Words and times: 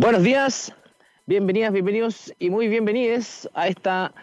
Buenos 0.00 0.22
días, 0.22 0.72
bienvenidas, 1.26 1.72
bienvenidos 1.72 2.32
y 2.38 2.50
muy 2.50 2.68
bienvenidos 2.68 3.50
a 3.52 3.66
esta 3.66 4.14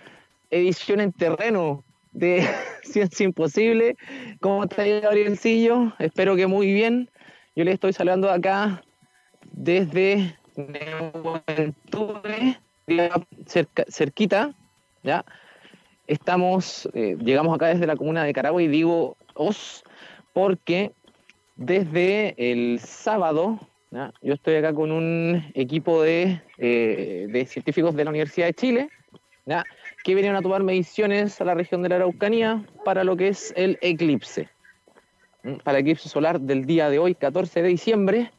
edición 0.50 1.02
en 1.02 1.12
terreno 1.12 1.84
de 2.14 2.48
Ciencia 2.84 3.26
Imposible. 3.26 3.98
¿Cómo 4.40 4.64
está 4.64 4.86
Gabrielcillo? 4.86 5.92
Espero 6.00 6.38
que 6.38 6.48
muy 6.48 6.72
bien. 6.72 7.10
Yo 7.58 7.66
le 7.66 7.74
estoy 7.74 7.92
saludando 7.92 8.32
acá 8.32 8.86
desde 9.52 10.38
Neuventure, 10.56 12.58
cerquita, 13.90 14.56
¿ya? 15.04 15.26
Estamos, 16.08 16.88
eh, 16.94 17.18
llegamos 17.20 17.54
acá 17.54 17.68
desde 17.68 17.86
la 17.86 17.98
comuna 17.98 18.24
de 18.24 18.32
Caragua 18.32 18.64
y 18.64 18.70
digo 18.70 19.18
os 19.34 19.84
porque 20.32 20.94
desde 21.58 22.34
el 22.38 22.80
sábado 22.80 23.60
yo 24.22 24.34
estoy 24.34 24.56
acá 24.56 24.74
con 24.74 24.92
un 24.92 25.52
equipo 25.54 26.02
de, 26.02 26.42
eh, 26.58 27.46
científicos 27.48 27.96
de 27.96 28.04
la 28.04 28.10
Universidad 28.10 28.48
de 28.48 28.54
Chile, 28.54 28.90
que 30.04 30.16
vinieron 30.16 30.38
a 30.38 30.42
tomar 30.42 30.64
mediciones 30.64 31.40
a 31.40 31.46
la 31.46 31.54
región 31.54 31.82
de 31.82 31.90
la 31.90 31.96
Araucanía 31.96 32.66
para 32.84 33.04
lo 33.04 33.16
que 33.16 33.30
es 33.30 33.54
el 33.56 33.78
eclipse, 33.82 34.50
para 35.64 35.78
el 35.78 35.84
eclipse 35.84 36.10
solar 36.10 36.42
del 36.42 36.66
día 36.66 36.90
de 36.90 37.00
hoy, 37.00 37.16
14 37.16 37.62
de 37.62 37.68
diciembre. 37.70 38.32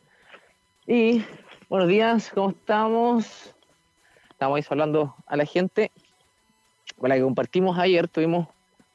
Y 0.86 1.24
buenos 1.68 1.88
días, 1.88 2.30
¿cómo 2.34 2.50
estamos? 2.50 3.54
Estamos 4.30 4.56
ahí 4.58 4.64
hablando 4.68 5.14
a 5.26 5.36
la 5.36 5.46
gente 5.46 5.90
con 6.98 7.08
la 7.08 7.16
que 7.16 7.22
compartimos 7.22 7.78
ayer. 7.78 8.08
Tuvimos 8.08 8.48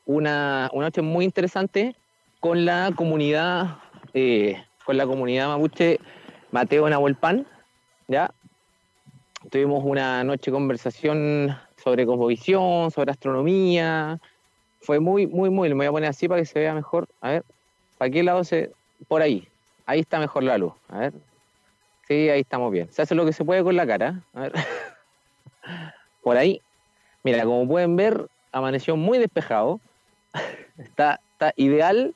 una, 0.05 0.69
noche 0.73 1.02
muy 1.02 1.25
interesante 1.25 1.95
con 2.39 2.66
la 2.66 2.91
comunidad, 2.95 3.80
eh, 4.13 4.63
con 4.85 4.97
la 4.97 5.05
comunidad 5.07 5.47
mapuche 5.47 5.99
Mateo 6.51 6.89
Nahuelpan, 6.89 7.47
¿ya? 8.07 8.31
Tuvimos 9.49 9.83
una 9.85 10.23
noche 10.23 10.51
de 10.51 10.55
conversación 10.55 11.57
sobre 11.81 12.05
cosmovisión, 12.05 12.91
sobre 12.91 13.11
astronomía. 13.11 14.19
Fue 14.81 14.99
muy, 14.99 15.27
muy, 15.27 15.49
muy. 15.49 15.69
Me 15.69 15.75
voy 15.75 15.85
a 15.88 15.91
poner 15.91 16.09
así 16.09 16.27
para 16.27 16.41
que 16.41 16.45
se 16.45 16.59
vea 16.59 16.73
mejor. 16.73 17.08
A 17.21 17.30
ver, 17.30 17.43
¿para 17.97 18.11
qué 18.11 18.21
lado 18.21 18.43
se.? 18.43 18.71
Por 19.08 19.21
ahí. 19.21 19.47
Ahí 19.85 20.02
está 20.02 20.19
mejor 20.19 20.43
la 20.43 20.58
luz. 20.58 20.73
A 20.89 20.99
ver. 20.99 21.13
Sí, 22.08 22.30
ahí 22.30 22.41
estamos 22.41 22.71
bien. 22.71 22.91
Se 22.91 23.02
hace 23.02 23.15
lo 23.15 23.25
que 23.25 23.33
se 23.33 23.43
puede 23.43 23.63
con 23.63 23.75
la 23.75 23.88
cara. 23.88 24.21
A 24.33 24.41
ver. 24.41 24.53
Por 26.21 26.38
ahí. 26.38 26.61
Mira, 27.23 27.43
como 27.45 27.67
pueden 27.67 27.95
ver, 27.95 28.27
amaneció 28.52 28.95
muy 28.95 29.17
despejado. 29.17 29.80
Está, 30.77 31.19
está 31.33 31.53
ideal 31.58 32.15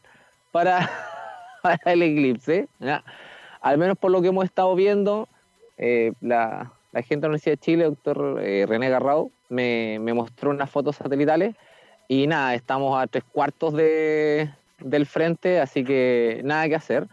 para, 0.52 0.89
para 1.61 1.80
el 1.86 2.02
eclipse. 2.02 2.67
¿ya? 2.80 3.03
Al 3.66 3.80
menos 3.80 3.97
por 3.97 4.11
lo 4.11 4.21
que 4.21 4.27
hemos 4.27 4.45
estado 4.45 4.75
viendo, 4.75 5.27
eh, 5.80 6.13
la, 6.21 6.71
gente 6.94 7.16
de 7.16 7.21
la 7.21 7.27
Universidad 7.30 7.53
de 7.53 7.66
Chile, 7.66 7.83
doctor 7.85 8.38
eh, 8.39 8.67
René 8.69 8.91
Garrao, 8.91 9.31
me, 9.49 9.97
mostró 10.13 10.52
unas 10.52 10.69
fotos 10.69 10.97
satelitales 10.97 11.55
y 12.08 12.27
nada, 12.27 12.53
estamos 12.53 12.95
a 12.95 13.08
tres 13.08 13.23
cuartos 13.23 13.73
de, 13.73 14.52
del 14.77 15.08
frente, 15.08 15.59
así 15.59 15.83
que 15.83 16.41
nada 16.43 16.69
que 16.69 16.75
hacer. 16.75 17.08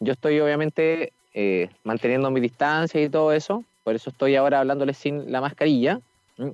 Yo 0.00 0.14
estoy 0.14 0.40
obviamente 0.40 1.12
eh, 1.34 1.68
manteniendo 1.84 2.30
mi 2.30 2.40
distancia 2.40 3.02
y 3.02 3.10
todo 3.10 3.32
eso, 3.32 3.62
por 3.84 3.94
eso 3.94 4.08
estoy 4.08 4.34
ahora 4.34 4.60
hablándoles 4.60 4.96
sin 4.96 5.30
la 5.30 5.42
mascarilla. 5.42 6.00
¿Mm? 6.38 6.52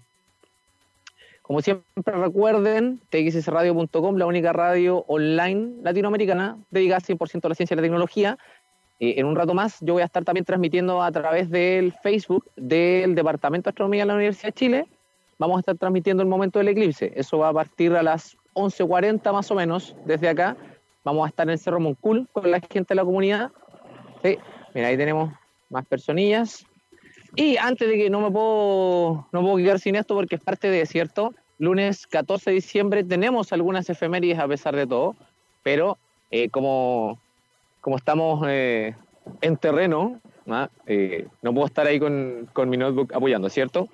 Como 1.43 1.61
siempre 1.61 2.13
recuerden, 2.13 3.01
txsradio.com, 3.11 4.17
la 4.17 4.27
única 4.27 4.53
radio 4.53 5.05
online 5.07 5.75
latinoamericana 5.85 6.57
dedicada 6.73 7.01
100% 7.01 7.45
a 7.45 7.49
la 7.51 7.55
ciencia 7.55 7.75
y 7.75 7.77
la 7.77 7.83
tecnología. 7.83 8.39
Eh, 9.01 9.15
en 9.19 9.27
un 9.27 9.37
rato 9.37 9.55
más 9.55 9.79
yo 9.81 9.95
voy 9.95 10.03
a 10.03 10.07
estar 10.07 10.25
también 10.25 10.45
transmitiendo 10.45 11.03
a 11.03 11.11
través 11.11 11.51
del 11.51 11.93
Facebook 11.93 12.45
del 12.57 13.15
Departamento 13.15 13.69
de 13.69 13.71
Astronomía 13.71 14.03
de 14.03 14.07
la 14.07 14.15
Universidad 14.15 14.49
de 14.49 14.53
Chile. 14.53 14.87
Vamos 15.39 15.57
a 15.57 15.61
estar 15.61 15.77
transmitiendo 15.77 16.23
el 16.23 16.29
momento 16.29 16.59
del 16.59 16.69
eclipse. 16.69 17.13
Eso 17.17 17.39
va 17.39 17.49
a 17.49 17.53
partir 17.53 17.95
a 17.95 18.03
las 18.03 18.37
11.40 18.55 19.33
más 19.33 19.51
o 19.51 19.55
menos 19.55 19.97
desde 20.05 20.29
acá. 20.29 20.57
Vamos 21.05 21.27
a 21.27 21.29
estar 21.29 21.47
en 21.47 21.51
el 21.51 21.59
Cerro 21.59 21.81
Moncul 21.81 22.29
con 22.33 22.51
la 22.51 22.61
gente 22.61 22.91
de 22.91 22.95
la 22.95 23.05
comunidad. 23.05 23.51
Sí, 24.23 24.39
mira, 24.75 24.89
ahí 24.89 24.97
tenemos 24.97 25.33
más 25.69 25.85
personillas. 25.87 26.65
Y 27.35 27.57
antes 27.57 27.89
de 27.89 27.97
que 27.97 28.11
no 28.11 28.21
me 28.21 28.31
puedo, 28.31 29.27
no 29.33 29.41
puedo 29.41 29.57
quedar 29.57 29.81
sin 29.81 29.97
esto 29.97 30.15
porque 30.15 30.37
es 30.37 30.43
parte 30.43 30.69
de, 30.69 30.85
¿cierto? 30.87 31.35
Lunes 31.59 32.07
14 32.07 32.51
de 32.51 32.55
diciembre 32.55 33.05
tenemos 33.05 33.53
algunas 33.53 33.89
efemérides 33.89 34.39
a 34.39 34.49
pesar 34.49 34.77
de 34.77 34.87
todo, 34.87 35.17
pero 35.63 35.97
eh, 36.31 36.51
como 36.51 37.19
como 37.83 37.97
estamos 37.97 38.43
eh, 38.49 38.95
en 39.43 39.57
terreno, 39.59 40.21
¿ah? 40.49 40.71
eh, 40.87 41.27
¿no? 41.43 41.53
puedo 41.53 41.67
estar 41.67 41.87
ahí 41.87 42.01
con, 42.01 42.49
mi 42.71 42.77
notebook 42.79 43.13
apoyando, 43.13 43.51
¿cierto? 43.51 43.89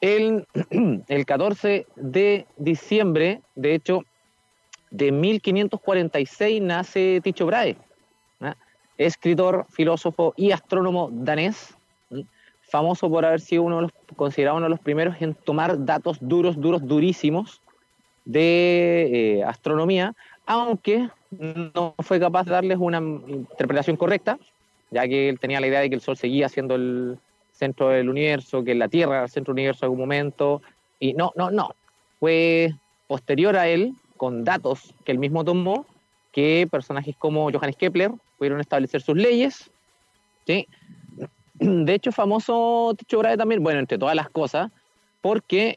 El, 0.00 0.46
el 1.08 1.26
14 1.26 1.86
de 1.94 2.46
diciembre, 2.56 3.42
de 3.54 3.74
hecho, 3.74 4.00
de 4.90 5.12
1546 5.12 6.62
nace 6.62 7.20
Ticho 7.22 7.46
Brahe, 7.46 7.76
¿ah? 8.40 8.56
escritor, 8.96 9.66
filósofo 9.68 10.32
y 10.36 10.50
astrónomo 10.52 11.10
danés, 11.12 11.76
famoso 12.62 13.10
por 13.10 13.26
haber 13.26 13.40
sido 13.40 13.64
uno 13.64 13.76
de 13.76 13.82
los, 13.82 13.92
considerado 14.16 14.56
uno 14.56 14.66
de 14.66 14.70
los 14.70 14.80
primeros 14.80 15.20
en 15.20 15.34
tomar 15.34 15.84
datos 15.84 16.16
duros, 16.20 16.58
duros, 16.58 16.86
durísimos 16.86 17.60
de 18.24 19.10
eh, 19.12 19.44
astronomía, 19.44 20.14
aunque 20.46 21.10
no 21.38 21.94
fue 22.00 22.20
capaz 22.20 22.44
de 22.44 22.52
darles 22.52 22.78
una 22.80 22.98
interpretación 22.98 23.96
correcta, 23.96 24.38
ya 24.90 25.06
que 25.08 25.28
él 25.28 25.38
tenía 25.38 25.60
la 25.60 25.66
idea 25.66 25.80
de 25.80 25.88
que 25.88 25.96
el 25.96 26.00
Sol 26.00 26.16
seguía 26.16 26.48
siendo 26.48 26.74
el 26.74 27.18
centro 27.52 27.88
del 27.88 28.08
universo, 28.08 28.64
que 28.64 28.74
la 28.74 28.88
Tierra 28.88 29.14
era 29.14 29.24
el 29.24 29.30
centro 29.30 29.52
del 29.52 29.60
universo 29.60 29.84
en 29.84 29.86
algún 29.86 30.00
momento, 30.00 30.62
y 30.98 31.12
no, 31.14 31.32
no, 31.36 31.50
no. 31.50 31.74
Fue 32.20 32.72
posterior 33.06 33.56
a 33.56 33.68
él, 33.68 33.94
con 34.16 34.44
datos 34.44 34.94
que 35.04 35.12
él 35.12 35.18
mismo 35.18 35.44
tomó, 35.44 35.86
que 36.32 36.66
personajes 36.70 37.14
como 37.16 37.50
Johannes 37.50 37.76
Kepler 37.76 38.10
pudieron 38.38 38.60
establecer 38.60 39.02
sus 39.02 39.16
leyes. 39.16 39.70
¿sí? 40.46 40.66
De 41.54 41.94
hecho, 41.94 42.10
famoso 42.10 42.94
Ticho 42.98 43.18
Brahe 43.18 43.36
también, 43.36 43.62
bueno, 43.62 43.78
entre 43.78 43.98
todas 43.98 44.16
las 44.16 44.28
cosas, 44.30 44.70
porque 45.20 45.76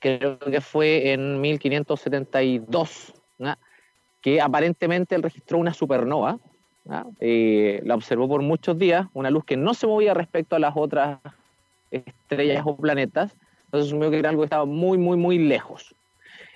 creo 0.00 0.38
que 0.38 0.60
fue 0.60 1.12
en 1.12 1.40
1572, 1.40 3.14
que 4.20 4.40
aparentemente 4.40 5.14
él 5.14 5.22
registró 5.22 5.58
una 5.58 5.74
supernova, 5.74 6.38
eh, 7.20 7.80
la 7.84 7.94
observó 7.94 8.28
por 8.28 8.42
muchos 8.42 8.78
días, 8.78 9.06
una 9.14 9.30
luz 9.30 9.44
que 9.44 9.56
no 9.56 9.74
se 9.74 9.86
movía 9.86 10.14
respecto 10.14 10.56
a 10.56 10.58
las 10.58 10.72
otras 10.76 11.18
estrellas 11.90 12.62
o 12.64 12.76
planetas, 12.76 13.34
entonces 13.66 13.88
asumió 13.88 14.10
que 14.10 14.18
era 14.18 14.30
algo 14.30 14.42
que 14.42 14.46
estaba 14.46 14.64
muy, 14.64 14.98
muy, 14.98 15.16
muy 15.16 15.38
lejos. 15.38 15.94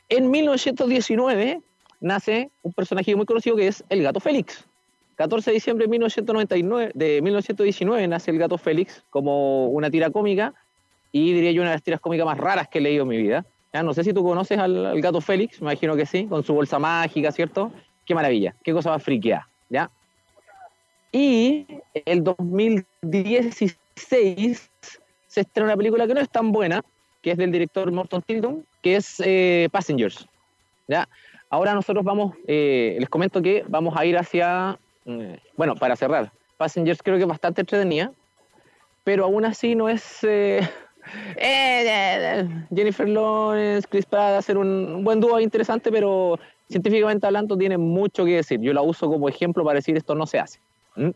En 0.09 0.31
1919 0.31 1.61
nace 2.01 2.51
un 2.63 2.73
personaje 2.73 3.15
muy 3.17 3.27
conocido 3.27 3.57
que 3.57 3.69
es 3.69 3.85
el 3.89 4.03
gato 4.03 4.21
Félix. 4.21 4.65
14 5.17 5.51
de 5.51 5.55
diciembre 5.55 5.85
de, 5.87 5.91
1999, 5.91 6.93
de 6.95 7.23
1919 7.23 8.09
nace 8.09 8.31
el 8.31 8.39
gato 8.39 8.59
Félix 8.59 9.05
como 9.11 9.69
una 9.69 9.91
tira 9.91 10.11
cómica 10.11 10.53
y 11.13 11.33
diría 11.33 11.53
yo 11.53 11.63
una 11.63 11.71
de 11.71 11.77
las 11.77 11.83
tiras 11.83 12.01
cómicas 12.01 12.27
más 12.27 12.39
raras 12.39 12.69
que 12.69 12.79
he 12.79 12.81
leído 12.81 13.05
en 13.05 13.09
mi 13.09 13.19
vida. 13.19 13.47
¿Ya? 13.75 13.83
No 13.83 13.93
sé 13.93 14.05
si 14.05 14.13
tú 14.13 14.23
conoces 14.23 14.57
al, 14.57 15.01
gato 15.01 15.21
Félix, 15.21 15.61
me 15.61 15.73
imagino 15.73 15.97
que 15.97 16.07
sí, 16.07 16.27
con 16.27 16.45
su 16.45 16.55
bolsa 16.55 16.79
mágica, 16.79 17.33
¿cierto? 17.33 17.73
Qué 18.07 18.15
maravilla, 18.15 18.55
qué 18.63 18.73
cosa 18.73 18.91
más 18.91 19.03
friqueada, 19.03 19.49
¿ya? 19.69 19.91
Y 21.11 21.67
el 21.93 22.23
2016 22.23 24.71
se 25.27 25.41
estrena 25.41 25.67
una 25.67 25.77
película 25.77 26.07
que 26.07 26.15
no 26.15 26.21
es 26.21 26.31
tan 26.31 26.53
buena, 26.53 26.85
que 27.21 27.33
es 27.33 27.37
del 27.37 27.51
director 27.51 27.91
Morton 27.91 28.23
Tilton, 28.23 28.65
que 28.81 28.95
es 28.95 29.21
eh, 29.25 29.69
Passengers, 29.73 30.29
¿ya? 30.87 31.09
Ahora 31.51 31.75
nosotros 31.75 32.05
vamos, 32.05 32.37
eh, 32.47 32.97
les 33.01 33.09
comento 33.09 33.43
que 33.43 33.65
vamos 33.67 33.97
a 33.97 34.07
ir 34.07 34.17
hacia, 34.17 34.79
eh, 35.05 35.41
bueno, 35.57 35.75
para 35.75 35.97
cerrar, 35.97 36.31
Passengers 36.59 37.03
creo 37.03 37.17
que 37.17 37.23
es 37.23 37.29
bastante 37.29 37.63
entretenida, 37.63 38.13
pero 39.03 39.25
aún 39.25 39.45
así 39.45 39.75
no 39.75 39.89
es 39.89 40.25
eh, 41.37 42.49
Jennifer 42.75 43.09
Lawrence, 43.09 43.87
Chris 43.89 44.07
Pratt, 44.07 44.39
hacer 44.39 44.57
un 44.59 45.03
buen 45.05 45.21
dúo 45.21 45.41
interesante, 45.41 45.91
pero 45.91 46.39
científicamente 46.69 47.27
hablando 47.27 47.57
tiene 47.57 47.79
mucho 47.79 48.25
que 48.25 48.37
decir. 48.37 48.61
Yo 48.61 48.73
la 48.73 48.83
uso 48.83 49.09
como 49.09 49.29
ejemplo 49.29 49.65
para 49.65 49.77
decir 49.77 49.97
esto 49.97 50.15
no 50.15 50.27
se 50.27 50.39
hace. 50.39 50.59
¿Mm? 50.97 51.11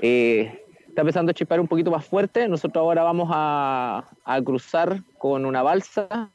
Eh, 0.00 0.62
está 0.88 1.02
empezando 1.02 1.30
a 1.30 1.34
chispar 1.34 1.60
un 1.60 1.68
poquito 1.68 1.90
más 1.90 2.04
fuerte. 2.04 2.48
Nosotros 2.48 2.82
ahora 2.82 3.02
vamos 3.02 3.28
a, 3.30 4.04
cruzar 4.44 5.02
con 5.18 5.44
una 5.44 5.62
balsa 5.62 6.30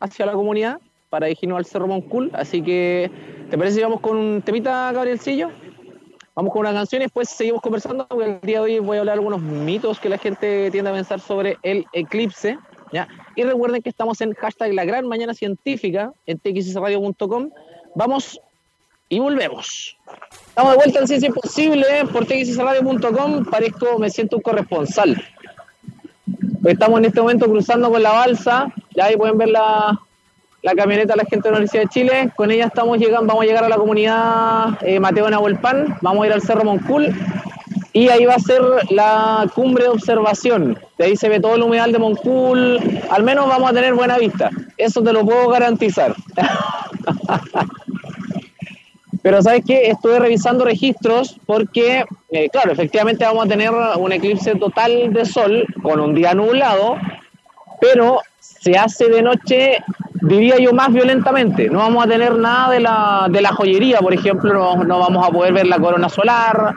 hacia 0.00 0.26
la 0.26 0.32
comunidad 0.32 0.80
para 1.10 1.26
dirigirnos 1.26 1.58
al 1.58 1.66
Cerro 1.66 1.86
Moncul. 1.86 2.30
Así 2.34 2.62
que, 2.62 3.10
¿te 3.50 3.58
parece 3.58 3.76
si 3.76 3.82
vamos 3.82 4.00
con 4.00 4.16
un 4.16 4.42
temita, 4.42 4.92
Gabrielcillo? 4.92 5.50
Vamos 6.34 6.52
con 6.52 6.60
una 6.60 6.72
canción 6.72 7.02
y 7.02 7.04
después 7.04 7.28
seguimos 7.28 7.60
conversando, 7.60 8.06
porque 8.08 8.24
el 8.24 8.40
día 8.40 8.58
de 8.58 8.64
hoy 8.64 8.78
voy 8.78 8.96
a 8.96 9.00
hablar 9.00 9.16
de 9.16 9.20
algunos 9.20 9.42
mitos 9.42 10.00
que 10.00 10.08
la 10.08 10.16
gente 10.16 10.70
tiende 10.70 10.90
a 10.90 10.94
pensar 10.94 11.20
sobre 11.20 11.58
el 11.62 11.84
eclipse. 11.92 12.58
¿ya? 12.90 13.06
Y 13.36 13.42
recuerden 13.42 13.82
que 13.82 13.90
estamos 13.90 14.20
en 14.22 14.32
hashtag 14.34 14.72
La 14.72 15.34
Científica 15.34 16.12
en 16.26 16.38
txsradio.com. 16.38 17.50
Vamos 17.94 18.40
y 19.10 19.18
volvemos. 19.18 19.98
Estamos 20.48 20.72
de 20.72 20.76
vuelta 20.78 21.00
en 21.00 21.06
Ciencia 21.06 21.28
Imposible 21.28 21.86
por 22.10 22.24
txradio.com. 22.24 23.44
Parezco, 23.44 23.98
me 23.98 24.08
siento 24.08 24.36
un 24.36 24.42
corresponsal. 24.42 25.22
Estamos 26.64 26.98
en 27.00 27.04
este 27.04 27.20
momento 27.20 27.46
cruzando 27.46 27.90
con 27.90 28.02
la 28.02 28.12
balsa. 28.12 28.72
Ya 28.96 29.04
ahí 29.04 29.18
pueden 29.18 29.36
ver 29.36 29.48
la, 29.48 30.00
la 30.62 30.74
camioneta 30.74 31.14
de 31.14 31.18
la 31.18 31.24
gente 31.24 31.48
de 31.48 31.52
la 31.52 31.58
Universidad 31.58 31.82
de 31.82 31.88
Chile. 31.88 32.32
Con 32.36 32.50
ella 32.50 32.66
estamos 32.66 32.98
llegando, 32.98 33.26
vamos 33.26 33.44
a 33.44 33.46
llegar 33.46 33.64
a 33.64 33.68
la 33.68 33.76
comunidad 33.76 34.78
eh, 34.82 35.00
Mateo 35.00 35.28
Nahuelpan. 35.28 35.98
Vamos 36.00 36.24
a 36.24 36.26
ir 36.28 36.32
al 36.32 36.42
Cerro 36.42 36.64
Moncul. 36.64 37.14
Y 37.92 38.08
ahí 38.08 38.24
va 38.24 38.34
a 38.34 38.38
ser 38.38 38.62
la 38.90 39.50
cumbre 39.54 39.84
de 39.84 39.90
observación. 39.90 40.78
De 40.96 41.04
ahí 41.04 41.16
se 41.16 41.28
ve 41.28 41.40
todo 41.40 41.56
el 41.56 41.62
humedal 41.62 41.92
de 41.92 41.98
Moncul. 41.98 42.80
Al 43.10 43.22
menos 43.22 43.48
vamos 43.48 43.70
a 43.70 43.74
tener 43.74 43.92
buena 43.94 44.16
vista. 44.18 44.50
Eso 44.78 45.02
te 45.02 45.12
lo 45.12 45.24
puedo 45.24 45.48
garantizar. 45.48 46.14
Pero 49.22 49.40
¿sabes 49.40 49.62
qué? 49.64 49.88
Estuve 49.88 50.18
revisando 50.18 50.64
registros 50.64 51.38
porque, 51.46 52.04
eh, 52.30 52.48
claro, 52.50 52.72
efectivamente 52.72 53.24
vamos 53.24 53.46
a 53.46 53.48
tener 53.48 53.70
un 53.70 54.10
eclipse 54.10 54.56
total 54.56 55.12
de 55.12 55.24
sol 55.24 55.64
con 55.80 56.00
un 56.00 56.12
día 56.12 56.34
nublado, 56.34 56.96
pero 57.80 58.20
se 58.40 58.76
hace 58.76 59.08
de 59.08 59.22
noche, 59.22 59.78
diría 60.22 60.56
yo, 60.58 60.72
más 60.72 60.92
violentamente. 60.92 61.68
No 61.68 61.78
vamos 61.78 62.04
a 62.04 62.08
tener 62.08 62.36
nada 62.36 62.70
de 62.70 62.80
la, 62.80 63.26
de 63.30 63.40
la 63.40 63.52
joyería, 63.52 63.98
por 63.98 64.14
ejemplo, 64.14 64.76
no, 64.76 64.84
no 64.84 64.98
vamos 64.98 65.26
a 65.26 65.30
poder 65.30 65.52
ver 65.52 65.66
la 65.66 65.78
corona 65.78 66.08
solar, 66.08 66.74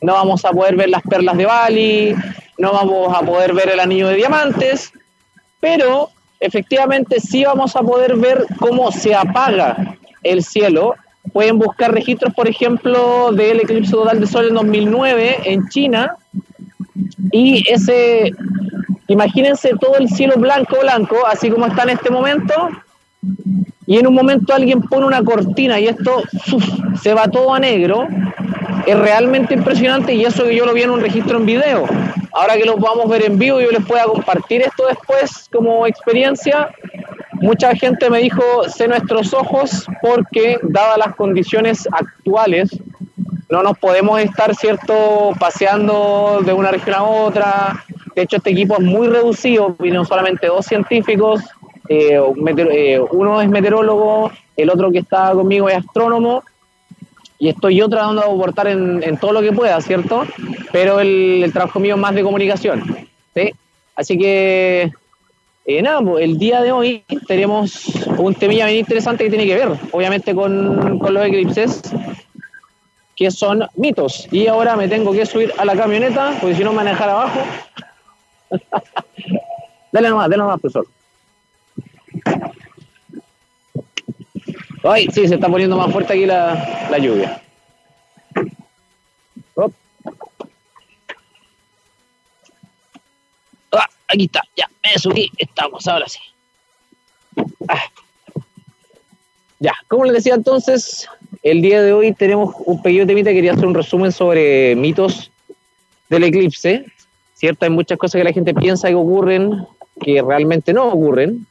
no 0.00 0.12
vamos 0.14 0.44
a 0.44 0.50
poder 0.50 0.76
ver 0.76 0.90
las 0.90 1.02
perlas 1.02 1.36
de 1.36 1.46
Bali, 1.46 2.14
no 2.58 2.72
vamos 2.72 3.16
a 3.16 3.20
poder 3.24 3.54
ver 3.54 3.70
el 3.70 3.80
anillo 3.80 4.08
de 4.08 4.16
diamantes, 4.16 4.92
pero 5.60 6.10
efectivamente 6.40 7.20
sí 7.20 7.44
vamos 7.44 7.74
a 7.76 7.80
poder 7.80 8.16
ver 8.16 8.44
cómo 8.58 8.92
se 8.92 9.14
apaga 9.14 9.96
el 10.22 10.44
cielo 10.44 10.94
Pueden 11.32 11.58
buscar 11.58 11.92
registros, 11.92 12.32
por 12.34 12.48
ejemplo, 12.48 13.32
del 13.32 13.60
eclipse 13.60 13.92
total 13.92 14.20
de 14.20 14.26
sol 14.26 14.48
en 14.48 14.54
2009 14.54 15.38
en 15.44 15.68
China. 15.68 16.16
Y 17.32 17.64
ese, 17.70 18.32
imagínense 19.08 19.72
todo 19.80 19.96
el 19.96 20.08
cielo 20.08 20.36
blanco, 20.36 20.76
blanco, 20.80 21.16
así 21.26 21.50
como 21.50 21.66
está 21.66 21.82
en 21.82 21.90
este 21.90 22.10
momento. 22.10 22.54
Y 23.86 23.98
en 23.98 24.06
un 24.06 24.14
momento 24.14 24.54
alguien 24.54 24.82
pone 24.82 25.06
una 25.06 25.22
cortina 25.22 25.80
y 25.80 25.88
esto 25.88 26.22
se 27.00 27.14
va 27.14 27.28
todo 27.28 27.54
a 27.54 27.60
negro. 27.60 28.06
Es 28.86 28.98
realmente 28.98 29.54
impresionante 29.54 30.14
y 30.14 30.24
eso 30.24 30.44
que 30.44 30.56
yo 30.56 30.64
lo 30.64 30.74
vi 30.74 30.82
en 30.82 30.90
un 30.90 31.00
registro 31.00 31.38
en 31.38 31.46
video. 31.46 31.86
Ahora 32.32 32.56
que 32.56 32.64
lo 32.64 32.76
podamos 32.76 33.08
ver 33.08 33.24
en 33.24 33.38
vivo, 33.38 33.60
yo 33.60 33.70
les 33.70 33.84
pueda 33.84 34.04
compartir 34.04 34.62
esto 34.62 34.86
después 34.86 35.48
como 35.50 35.86
experiencia 35.86 36.68
Mucha 37.40 37.74
gente 37.76 38.10
me 38.10 38.18
dijo, 38.18 38.42
sé 38.68 38.88
nuestros 38.88 39.32
ojos 39.32 39.86
porque, 40.02 40.58
dadas 40.62 40.98
las 40.98 41.14
condiciones 41.14 41.86
actuales, 41.92 42.68
no 43.48 43.62
nos 43.62 43.78
podemos 43.78 44.20
estar, 44.20 44.54
¿cierto?, 44.56 45.32
paseando 45.38 46.40
de 46.44 46.52
una 46.52 46.72
región 46.72 46.96
a 46.96 47.02
otra. 47.04 47.84
De 48.16 48.22
hecho, 48.22 48.38
este 48.38 48.50
equipo 48.50 48.74
es 48.74 48.80
muy 48.80 49.06
reducido, 49.06 49.76
vienen 49.78 50.04
solamente 50.04 50.48
dos 50.48 50.66
científicos, 50.66 51.42
eh, 51.88 52.20
eh, 52.70 53.00
uno 53.12 53.40
es 53.40 53.48
meteorólogo, 53.48 54.30
el 54.56 54.70
otro 54.70 54.90
que 54.90 54.98
está 54.98 55.32
conmigo 55.32 55.68
es 55.68 55.76
astrónomo, 55.76 56.42
y 57.38 57.48
estoy 57.48 57.76
yo 57.76 57.88
tratando 57.88 58.22
de 58.22 58.26
aportar 58.26 58.66
en, 58.66 59.16
todo 59.18 59.32
lo 59.32 59.40
que 59.40 59.52
pueda, 59.52 59.80
¿cierto? 59.80 60.24
Pero 60.72 61.00
el, 61.00 61.48
trabajo 61.52 61.78
mío 61.78 61.94
es 61.94 62.00
más 62.00 62.14
de 62.14 62.22
comunicación, 62.22 63.06
¿sí? 63.34 63.52
Así 63.94 64.18
que 64.18 64.90
eh, 65.64 65.82
nada, 65.82 66.00
pues, 66.00 66.24
el 66.24 66.38
día 66.38 66.62
de 66.62 66.72
hoy 66.72 67.04
tenemos 67.26 67.86
un 68.16 68.34
temilla 68.34 68.66
bien 68.66 68.78
interesante 68.78 69.24
que 69.24 69.30
tiene 69.30 69.46
que 69.46 69.54
ver, 69.54 69.68
obviamente, 69.92 70.34
con, 70.34 70.98
los 70.98 71.26
eclipses, 71.26 71.82
que 73.14 73.30
son 73.30 73.64
mitos. 73.76 74.26
Y 74.32 74.46
ahora 74.48 74.76
me 74.76 74.88
tengo 74.88 75.12
que 75.12 75.26
subir 75.26 75.52
a 75.58 75.64
la 75.64 75.76
camioneta, 75.76 76.36
porque 76.40 76.56
si 76.56 76.64
no 76.64 76.72
me 76.72 76.90
abajo. 76.90 77.40
dale 79.92 80.08
nomás, 80.08 80.28
dale 80.28 80.38
nomás, 80.38 80.60
profesor. 80.60 80.86
Ay, 84.84 85.08
sí, 85.12 85.26
se 85.28 85.34
está 85.34 85.48
poniendo 85.48 85.76
más 85.76 85.92
fuerte 85.92 86.12
aquí 86.12 86.26
la, 86.26 86.88
la 86.90 86.98
lluvia. 86.98 87.42
aquí 94.08 94.24
está, 94.24 94.42
ya, 94.56 94.68
me 94.82 94.98
subí, 94.98 95.30
estamos, 95.36 95.86
ahora 95.86 96.08
sí. 96.08 96.18
Ah. 97.68 97.82
Ya, 99.60 99.74
como 99.88 100.04
les 100.04 100.14
decía 100.14 100.34
entonces, 100.34 101.08
el 101.42 101.60
día 101.60 101.82
de 101.82 101.92
hoy 101.92 102.14
tenemos 102.14 102.54
un 102.64 102.80
pequeño 102.80 103.06
temita, 103.06 103.30
quería 103.30 103.52
hacer 103.52 103.66
un 103.66 103.74
resumen 103.74 104.12
sobre 104.12 104.74
mitos 104.76 105.30
del 106.08 106.24
eclipse, 106.24 106.86
¿cierto? 107.34 107.64
Hay 107.66 107.70
muchas 107.70 107.98
cosas 107.98 108.18
que 108.18 108.24
la 108.24 108.32
gente 108.32 108.54
piensa 108.54 108.88
que 108.88 108.94
ocurren, 108.94 109.66
que 110.00 110.22
realmente 110.22 110.72
no 110.72 110.86
ocurren 110.86 111.46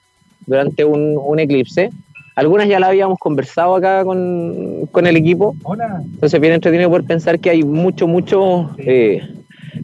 durante 0.48 0.84
un, 0.84 1.40
eclipse. 1.40 1.92
Algunas 2.36 2.68
ya 2.68 2.80
las 2.80 2.90
habíamos 2.90 3.20
conversado 3.20 3.76
acá 3.76 4.04
con, 4.04 4.90
el 5.06 5.18
equipo. 5.18 5.56
Hola. 5.64 6.02
Entonces 6.04 6.40
bien 6.40 6.54
entretenido 6.54 6.90
poder 6.90 7.06
pensar 7.06 7.40
que 7.40 7.52
hay 7.52 7.64
mucho, 7.64 8.08
mucho 8.08 8.72
eh, 8.78 9.22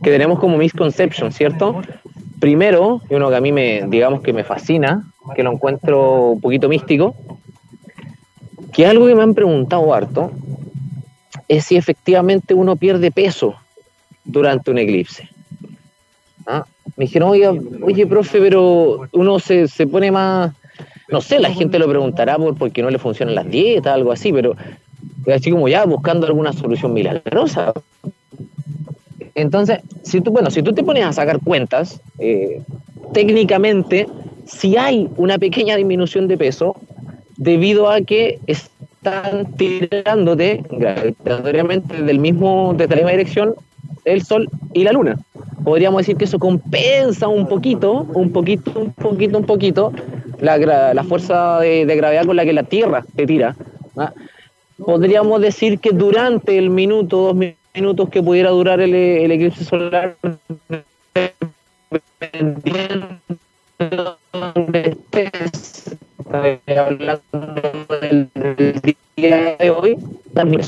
que 0.02 0.10
tenemos 0.10 0.40
como 0.40 0.58
misconception, 0.58 1.32
¿cierto? 1.32 1.82
Primero, 2.40 3.02
y 3.10 3.16
uno 3.16 3.30
que 3.30 3.36
a 3.36 3.42
mí 3.42 3.52
me, 3.52 3.84
digamos 3.88 4.22
que 4.22 4.34
me 4.34 4.44
fascina, 4.44 5.04
que 5.36 5.44
lo 5.44 5.52
encuentro 5.52 6.32
un 6.32 6.42
poquito 6.42 6.68
místico, 6.68 7.16
que 8.72 8.88
algo 8.88 9.08
que 9.08 9.16
me 9.16 9.22
han 9.22 9.36
preguntado 9.36 9.94
harto, 9.94 10.32
es 11.48 11.66
si 11.66 11.76
efectivamente 11.76 12.54
uno 12.54 12.76
pierde 12.76 13.12
peso 13.12 13.56
durante 14.24 14.72
un 14.72 14.78
eclipse. 14.78 15.30
¿Ah? 16.46 16.66
Me 16.96 17.06
dijeron, 17.06 17.30
oye, 17.30 17.50
oye, 17.82 18.06
profe, 18.06 18.40
pero 18.40 19.08
uno 19.12 19.40
se, 19.40 19.68
se, 19.68 19.88
pone 19.88 20.12
más, 20.12 20.54
no 21.10 21.22
sé, 21.22 21.40
la 21.40 21.52
gente 21.52 21.80
lo 21.80 21.88
preguntará 21.88 22.38
por 22.38 22.56
porque 22.56 22.82
no 22.82 22.90
le 22.90 23.00
funcionan 23.00 23.36
las 23.36 23.50
dietas, 23.50 23.94
algo 23.94 24.12
así, 24.12 24.32
pero 24.32 24.56
así 25.34 25.52
como 25.52 25.68
ya 25.68 25.86
buscando 25.86 26.28
alguna 26.28 26.54
solución 26.54 26.94
milagrosa. 26.94 27.74
Entonces, 29.36 29.80
si 30.04 30.22
tú, 30.22 30.32
bueno, 30.32 30.52
si 30.52 30.62
tú 30.62 30.74
te 30.74 30.84
pones 30.84 31.06
a 31.06 31.14
sacar 31.14 31.40
cuentas, 31.40 32.00
eh, 32.20 32.62
técnicamente, 33.14 34.08
si 34.46 34.78
hay 34.78 35.10
una 35.18 35.38
pequeña 35.40 35.76
disminución 35.76 36.28
de 36.28 36.38
peso, 36.38 36.76
debido 37.38 37.90
a 37.90 38.02
que 38.02 38.40
están 38.46 39.54
tirándote 39.56 40.64
gravitatoriamente 40.70 42.04
del 42.04 42.20
mismo, 42.20 42.74
desde 42.78 42.92
la 42.92 42.96
misma 42.98 43.12
dirección 43.12 43.56
el 44.06 44.24
Sol 44.24 44.50
y 44.74 44.84
la 44.84 44.92
Luna. 44.92 45.18
Podríamos 45.64 46.02
decir 46.02 46.18
que 46.18 46.26
eso 46.26 46.40
compensa 46.40 47.28
un 47.28 47.48
poquito, 47.48 48.06
un 48.14 48.32
poquito, 48.32 48.72
un 48.76 48.92
poquito, 48.94 49.38
un 49.38 49.46
poquito 49.46 49.94
la, 50.40 50.58
la 50.94 51.04
fuerza 51.04 51.60
de, 51.60 51.86
gravedad 51.86 52.26
con 52.26 52.36
la 52.36 52.46
que 52.46 52.54
la 52.54 52.64
Tierra 52.64 53.06
te 53.16 53.26
tira. 53.26 53.56
¿ah? 53.98 54.14
Podríamos 54.78 55.42
decir 55.42 55.80
que 55.80 55.92
durante 55.92 56.58
el 56.58 56.70
minuto, 56.70 57.34
dos 57.34 57.36
minutos, 57.74 58.10
que 58.10 58.22
pudiera 58.22 58.50
durar 58.50 58.82
el, 58.82 58.94
el 58.94 59.32
eclipse 59.32 59.64
solar 59.64 60.16
hablando 66.78 67.22
del, 68.02 68.96
día 69.16 69.56
de 69.58 69.70
hoy, 69.70 69.98
también 70.34 70.62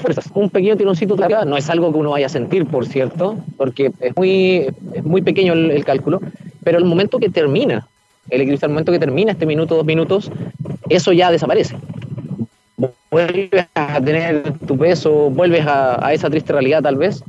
fuerzas. 0.00 0.26
Un 0.34 0.50
pequeño 0.50 0.76
tironcito 0.76 1.16
de 1.16 1.44
no 1.46 1.56
es 1.56 1.70
algo 1.70 1.92
que 1.92 1.98
uno 1.98 2.10
vaya 2.10 2.26
a 2.26 2.28
sentir, 2.28 2.66
por 2.66 2.86
cierto, 2.86 3.36
porque 3.56 3.92
es 4.00 4.16
muy, 4.16 4.66
es 4.94 5.04
muy 5.04 5.22
pequeño 5.22 5.52
el, 5.52 5.70
el, 5.70 5.84
cálculo, 5.84 6.20
pero 6.64 6.78
el 6.78 6.84
momento 6.84 7.18
que 7.18 7.28
termina, 7.28 7.86
el 8.30 8.40
eclipse, 8.40 8.66
al 8.66 8.72
momento 8.72 8.92
que 8.92 8.98
termina 8.98 9.32
este 9.32 9.46
minuto, 9.46 9.76
dos 9.76 9.86
minutos, 9.86 10.30
eso 10.88 11.12
ya 11.12 11.30
desaparece 11.30 11.76
vuelves 13.12 13.66
a 13.74 14.00
tener 14.00 14.54
tu 14.66 14.76
peso, 14.76 15.30
vuelves 15.30 15.64
a, 15.66 16.12
esa 16.12 16.30
triste 16.30 16.52
realidad 16.52 16.82
tal 16.82 16.96
vez. 16.96 17.22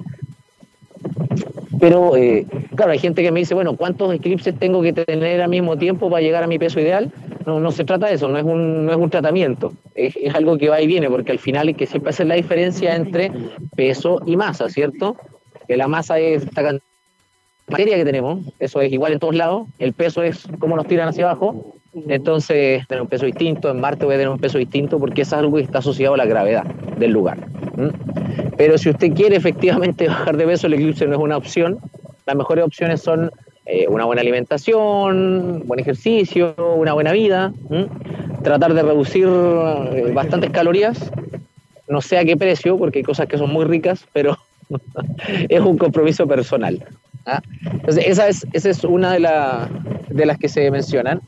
Pero, 1.80 2.16
eh, 2.16 2.46
claro, 2.76 2.94
hay 2.94 3.00
gente 3.00 3.22
que 3.22 3.32
me 3.32 3.42
dice, 3.42 3.54
bueno, 3.54 3.76
¿cuántos 3.76 4.14
eclipses 4.14 4.58
tengo 4.58 4.82
que 4.82 4.94
tener 4.94 5.42
al 5.42 5.50
mismo 5.50 5.78
tiempo 5.78 6.10
para 6.10 6.22
llegar 6.22 6.42
a 6.42 6.48
mi 6.48 6.58
peso 6.58 6.80
ideal? 6.80 7.12
No, 7.46 7.60
no 7.60 7.72
se 7.72 7.84
trata 7.84 8.08
de 8.08 8.16
eso, 8.16 8.28
no 8.28 8.38
es 8.38 8.44
un, 8.44 8.86
no 8.86 8.92
es 8.92 8.98
un 8.98 9.10
tratamiento, 9.10 9.74
es, 9.96 10.16
algo 10.34 10.58
que 10.58 10.70
va 10.70 10.82
y 10.82 10.88
viene, 10.88 11.10
porque 11.10 11.32
al 11.32 11.40
final 11.40 11.68
hay 11.68 11.74
que 11.74 11.86
siempre 11.86 12.12
hacer 12.12 12.28
la 12.28 12.36
diferencia 12.36 12.96
entre 12.96 13.32
peso 13.76 14.22
y 14.26 14.36
masa, 14.38 14.70
¿cierto? 14.70 15.18
Que 15.68 15.76
la 15.76 15.88
masa 15.88 16.20
es 16.20 16.44
esta 16.44 16.78
materia 17.68 17.98
que 17.98 18.06
tenemos, 18.06 18.42
eso 18.60 18.82
es 18.82 18.92
igual 18.92 19.14
en 19.14 19.20
todos 19.20 19.36
lados, 19.36 19.68
el 19.80 19.94
peso 19.94 20.24
es 20.24 20.48
cómo 20.60 20.76
nos 20.76 20.88
tiran 20.88 21.10
hacia 21.10 21.26
abajo, 21.30 21.76
entonces, 22.08 22.88
tener 22.88 23.02
un 23.04 23.08
peso 23.08 23.26
distinto, 23.26 23.70
en 23.70 23.80
Marte 23.80 24.06
voy 24.06 24.16
a 24.16 24.18
tener 24.18 24.30
un 24.30 24.40
peso 24.40 24.58
distinto 24.58 25.00
porque 25.00 25.22
es 25.22 25.32
algo 25.32 25.58
que 25.58 25.64
está 25.64 25.80
asociado 25.80 26.16
a 26.16 26.18
la 26.18 26.26
gravedad 26.26 26.64
del 26.98 27.12
lugar. 27.12 27.38
Pero 28.58 28.78
si 28.78 28.90
usted 28.90 29.14
quiere 29.14 29.36
efectivamente 29.36 30.08
bajar 30.08 30.38
de 30.38 30.46
peso, 30.46 30.68
el 30.68 30.74
eclipse 30.74 31.06
no 31.06 31.14
es 31.14 31.22
una 31.22 31.38
opción. 31.38 31.78
Las 32.26 32.36
mejores 32.36 32.66
opciones 32.66 33.02
son 33.02 33.32
eh, 33.66 33.88
una 33.88 34.06
buena 34.06 34.22
alimentación, 34.22 35.64
buen 35.66 35.80
ejercicio, 35.80 36.54
una 36.76 36.94
buena 36.94 37.14
vida, 37.14 37.54
tratar 38.44 38.74
de 38.74 38.84
reducir 38.84 39.28
eh, 39.28 40.12
bastantes 40.14 40.50
calorías, 40.52 41.12
no 41.88 42.02
sé 42.02 42.18
a 42.18 42.26
qué 42.26 42.36
precio, 42.36 42.78
porque 42.78 43.00
hay 43.00 43.04
cosas 43.04 43.28
que 43.28 43.38
son 43.38 43.52
muy 43.52 43.66
ricas, 43.66 44.06
pero 44.12 44.38
es 45.50 45.62
un 45.62 45.78
compromiso 45.78 46.28
personal. 46.28 46.86
¿ah? 47.26 47.42
Entonces, 47.64 48.06
esa 48.08 48.28
es, 48.28 48.46
esa 48.52 48.70
es 48.70 48.84
una 48.84 49.14
de, 49.14 49.28
de 50.10 50.26
las 50.26 50.38
que 50.38 50.50
se 50.50 50.70
mencionan. 50.70 51.22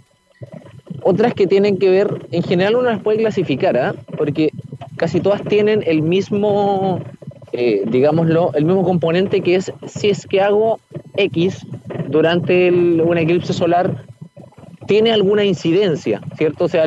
Otras 1.04 1.34
que 1.36 1.48
tienen 1.48 1.78
que 1.78 1.90
ver, 1.90 2.28
en 2.32 2.44
general 2.44 2.76
uno 2.76 2.90
las 2.90 3.02
puede 3.02 3.20
clasificar, 3.20 3.78
¿ah? 3.78 3.96
porque 4.18 4.52
casi 4.98 5.20
todas 5.22 5.44
tienen 5.44 5.84
el 5.86 6.02
mismo, 6.02 7.00
eh, 7.54 7.84
digámoslo, 7.86 8.52
el 8.56 8.66
mismo 8.66 8.84
componente 8.84 9.42
que 9.42 9.56
es 9.56 9.72
si 9.88 10.10
es 10.10 10.26
que 10.26 10.42
hago 10.42 10.80
X 11.16 11.66
durante 12.16 12.72
un 12.72 13.18
eclipse 13.18 13.52
solar, 13.52 14.06
tiene 14.88 15.12
alguna 15.12 15.44
incidencia, 15.44 16.22
¿cierto? 16.38 16.66
O 16.66 16.68
sea, 16.70 16.86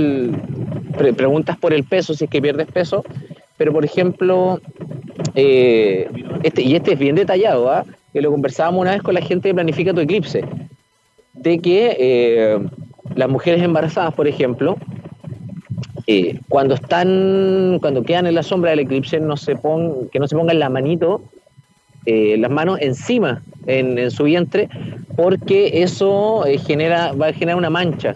preguntas 1.16 1.58
por 1.58 1.75
el 1.75 1.85
peso, 1.85 2.14
si 2.14 2.25
es 2.25 2.30
que 2.30 2.40
pierdes 2.40 2.66
peso, 2.68 3.04
pero 3.58 3.73
por 3.73 3.85
ejemplo, 3.85 4.61
eh, 5.35 6.08
este, 6.42 6.62
y 6.62 6.76
este 6.76 6.94
es 6.94 6.99
bien 6.99 7.14
detallado, 7.14 7.70
¿ah? 7.70 7.85
que 8.12 8.23
lo 8.23 8.30
conversábamos 8.30 8.80
una 8.80 8.92
vez 8.92 9.02
con 9.02 9.14
la 9.14 9.20
gente 9.20 9.49
de 9.49 9.54
Planifica 9.54 9.92
tu 9.92 10.00
Eclipse, 10.00 10.42
de 11.35 11.58
que 11.58 11.97
eh, 12.00 12.58
las 13.14 13.28
mujeres 13.28 13.62
embarazadas, 13.62 14.14
por 14.14 14.26
ejemplo, 14.28 14.78
eh, 16.06 16.40
cuando 16.49 16.75
están, 16.75 17.78
cuando 17.82 18.02
quedan 18.02 18.26
en 18.26 18.35
la 18.35 18.42
sombra 18.42 18.70
del 18.70 18.80
eclipse, 18.80 19.18
que 19.18 19.25
no 19.26 19.37
se 19.37 19.56
pongan 20.37 20.58
la 20.58 20.70
manito, 20.70 21.20
las 22.38 22.50
manos 22.50 22.79
encima 22.81 23.43
en, 23.67 24.11
su 24.11 24.25
vientre, 24.25 24.69
porque 25.17 25.83
eso 25.83 26.45
genera, 26.67 27.12
va 27.12 27.29
a 27.29 27.33
generar 27.33 27.57
una 27.57 27.71
mancha 27.71 28.15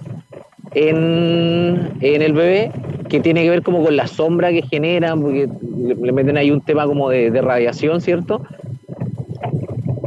en, 0.75 1.91
en 2.01 2.23
el 2.23 2.33
bebé 2.33 2.71
que 3.13 3.21
tiene 3.21 3.43
que 3.43 3.51
ver 3.51 3.63
como 3.63 3.85
con 3.85 3.95
la 3.95 4.07
sombra 4.07 4.51
que 4.51 4.63
generan, 4.63 5.21
porque 5.21 5.47
le, 5.77 6.13
meten 6.13 6.39
ahí 6.39 6.51
un 6.51 6.63
tema 6.63 6.87
como 6.87 7.11
de, 7.11 7.31
radiación, 7.43 8.01
¿cierto? 8.01 8.43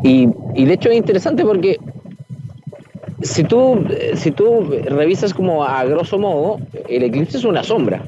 Y, 0.02 0.26
de 0.26 0.74
hecho 0.74 0.90
es 0.90 0.98
interesante 0.98 1.46
porque 1.46 1.78
si 3.22 3.44
tú, 3.44 3.86
si 4.16 4.32
tú 4.32 4.72
revisas 4.86 5.36
como 5.36 5.64
a 5.64 5.84
grosso 5.86 6.18
modo, 6.18 6.60
el 6.90 7.04
eclipse 7.04 7.38
es 7.38 7.46
una 7.46 7.64
sombra. 7.64 8.02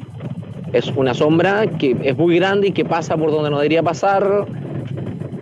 Es 0.74 0.88
una 0.96 1.14
sombra 1.14 1.68
que 1.68 1.96
es 2.02 2.18
muy 2.18 2.36
grande 2.36 2.70
y 2.70 2.72
que 2.72 2.84
pasa 2.84 3.16
por 3.16 3.30
donde 3.32 3.52
no 3.52 3.58
debería 3.58 3.84
pasar 3.84 4.48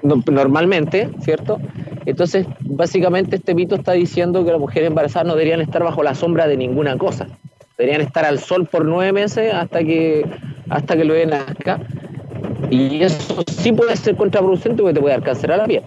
normalmente, 0.06 1.10
¿cierto? 1.22 1.60
Entonces, 2.06 2.46
básicamente 2.62 3.38
este 3.38 3.56
mito 3.56 3.76
está 3.76 3.94
diciendo 3.94 4.46
que 4.46 4.52
las 4.52 4.60
mujeres 4.60 4.88
embarazadas 4.88 5.28
no 5.28 5.34
deberían 5.34 5.62
estar 5.62 5.84
bajo 5.84 6.04
la 6.04 6.14
sombra 6.14 6.48
de 6.48 6.58
ninguna 6.58 6.98
cosa. 6.98 7.28
Deberían 7.78 8.02
estar 8.02 8.26
al 8.26 8.40
sol 8.40 8.68
por 8.68 8.86
nueve 8.86 9.12
meses 9.12 9.54
hasta 9.54 9.80
que, 9.80 10.26
hasta 10.70 10.96
que 10.96 11.04
lo 11.04 11.14
den 11.14 11.34
acá. 11.34 11.82
Y 12.70 13.02
eso 13.02 13.44
sí 13.48 13.72
puede 13.72 13.96
ser 13.98 14.16
contraproducente 14.16 14.82
porque 14.82 14.94
te 14.94 15.02
puede 15.02 15.22
cáncer 15.22 15.52
a 15.52 15.58
la 15.58 15.66
piel. 15.66 15.84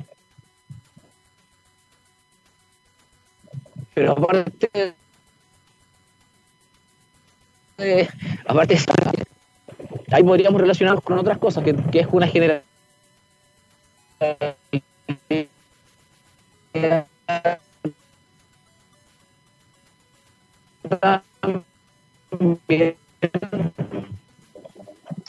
Pero 3.95 4.13
aparte, 4.13 4.95
aparte 8.47 8.77
ahí 10.11 10.23
podríamos 10.23 10.61
relacionarnos 10.61 11.03
con 11.03 11.19
otras 11.19 11.39
cosas, 11.39 11.65
que, 11.65 11.75
que 11.75 12.01
es 12.01 12.09
una 12.11 12.27
generación 12.27 12.68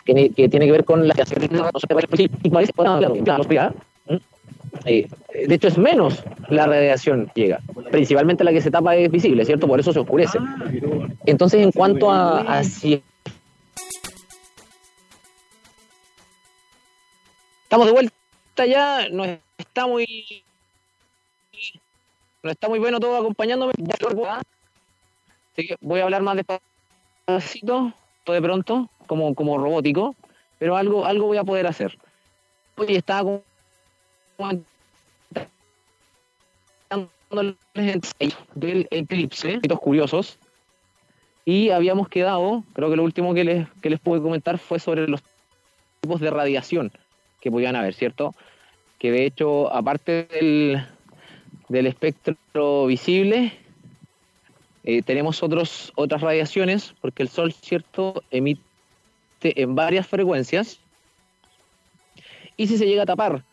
que, 0.05 0.49
tiene 0.49 0.65
que 0.65 0.71
ver 0.71 0.85
con 0.85 1.07
la 1.07 1.13
de 4.85 5.55
hecho 5.55 5.67
es 5.67 5.77
menos 5.77 6.23
la 6.49 6.65
radiación 6.65 7.31
llega. 7.35 7.59
Principalmente 7.91 8.43
la 8.43 8.51
que 8.51 8.61
se 8.61 8.71
tapa 8.71 8.95
es 8.95 9.11
visible 9.11 9.45
cierto 9.45 9.67
por 9.67 9.79
eso 9.79 9.93
se 9.93 9.99
oscurece. 9.99 10.39
Entonces 11.25 11.61
en 11.61 11.71
cuanto 11.71 12.11
a, 12.11 12.39
a 12.39 12.63
si 12.63 13.03
estamos 17.63 17.85
de 17.85 17.93
vuelta 17.93 18.18
ya 18.65 19.09
no 19.09 19.25
está 19.57 19.87
muy 19.87 20.43
no 22.41 22.51
está 22.51 22.69
muy 22.69 22.79
bueno 22.79 22.99
todo 22.99 23.17
acompañándome. 23.17 23.73
Así 25.53 25.67
que 25.67 25.75
voy 25.81 25.99
a 25.99 26.03
hablar 26.03 26.21
más 26.21 26.37
despacio 26.37 27.93
todo 28.23 28.33
de 28.33 28.41
pronto, 28.41 28.89
como, 29.07 29.35
como 29.35 29.57
robótico, 29.57 30.15
pero 30.57 30.75
algo, 30.77 31.05
algo 31.05 31.27
voy 31.27 31.37
a 31.37 31.43
poder 31.43 31.67
hacer. 31.67 31.97
Hoy 32.75 32.95
estaba 32.95 33.39
del 38.55 38.87
eclipse, 38.91 39.59
curiosos, 39.79 40.39
y 41.45 41.69
habíamos 41.71 42.07
quedado, 42.09 42.63
creo 42.73 42.89
que 42.89 42.95
lo 42.95 43.03
último 43.03 43.33
que 43.33 43.43
les, 43.43 43.67
que 43.81 43.89
les 43.89 43.99
pude 43.99 44.21
comentar 44.21 44.57
fue 44.57 44.79
sobre 44.79 45.07
los 45.07 45.21
tipos 46.01 46.21
de 46.21 46.29
radiación 46.29 46.91
que 47.39 47.51
podían 47.51 47.75
haber, 47.75 47.93
¿cierto? 47.93 48.33
Que 48.97 49.11
de 49.11 49.25
hecho, 49.25 49.73
aparte 49.73 50.23
del, 50.23 50.85
del 51.69 51.87
espectro 51.87 52.85
visible, 52.85 53.53
eh, 54.83 55.01
tenemos 55.01 55.43
otros, 55.43 55.91
otras 55.95 56.21
radiaciones, 56.21 56.95
porque 57.01 57.23
el 57.23 57.29
Sol, 57.29 57.53
¿cierto?, 57.53 58.23
emite 58.31 58.61
en 59.41 59.75
varias 59.75 60.07
frecuencias. 60.07 60.79
Y 62.57 62.67
si 62.67 62.77
se 62.77 62.87
llega 62.87 63.03
a 63.03 63.05
tapar, 63.05 63.43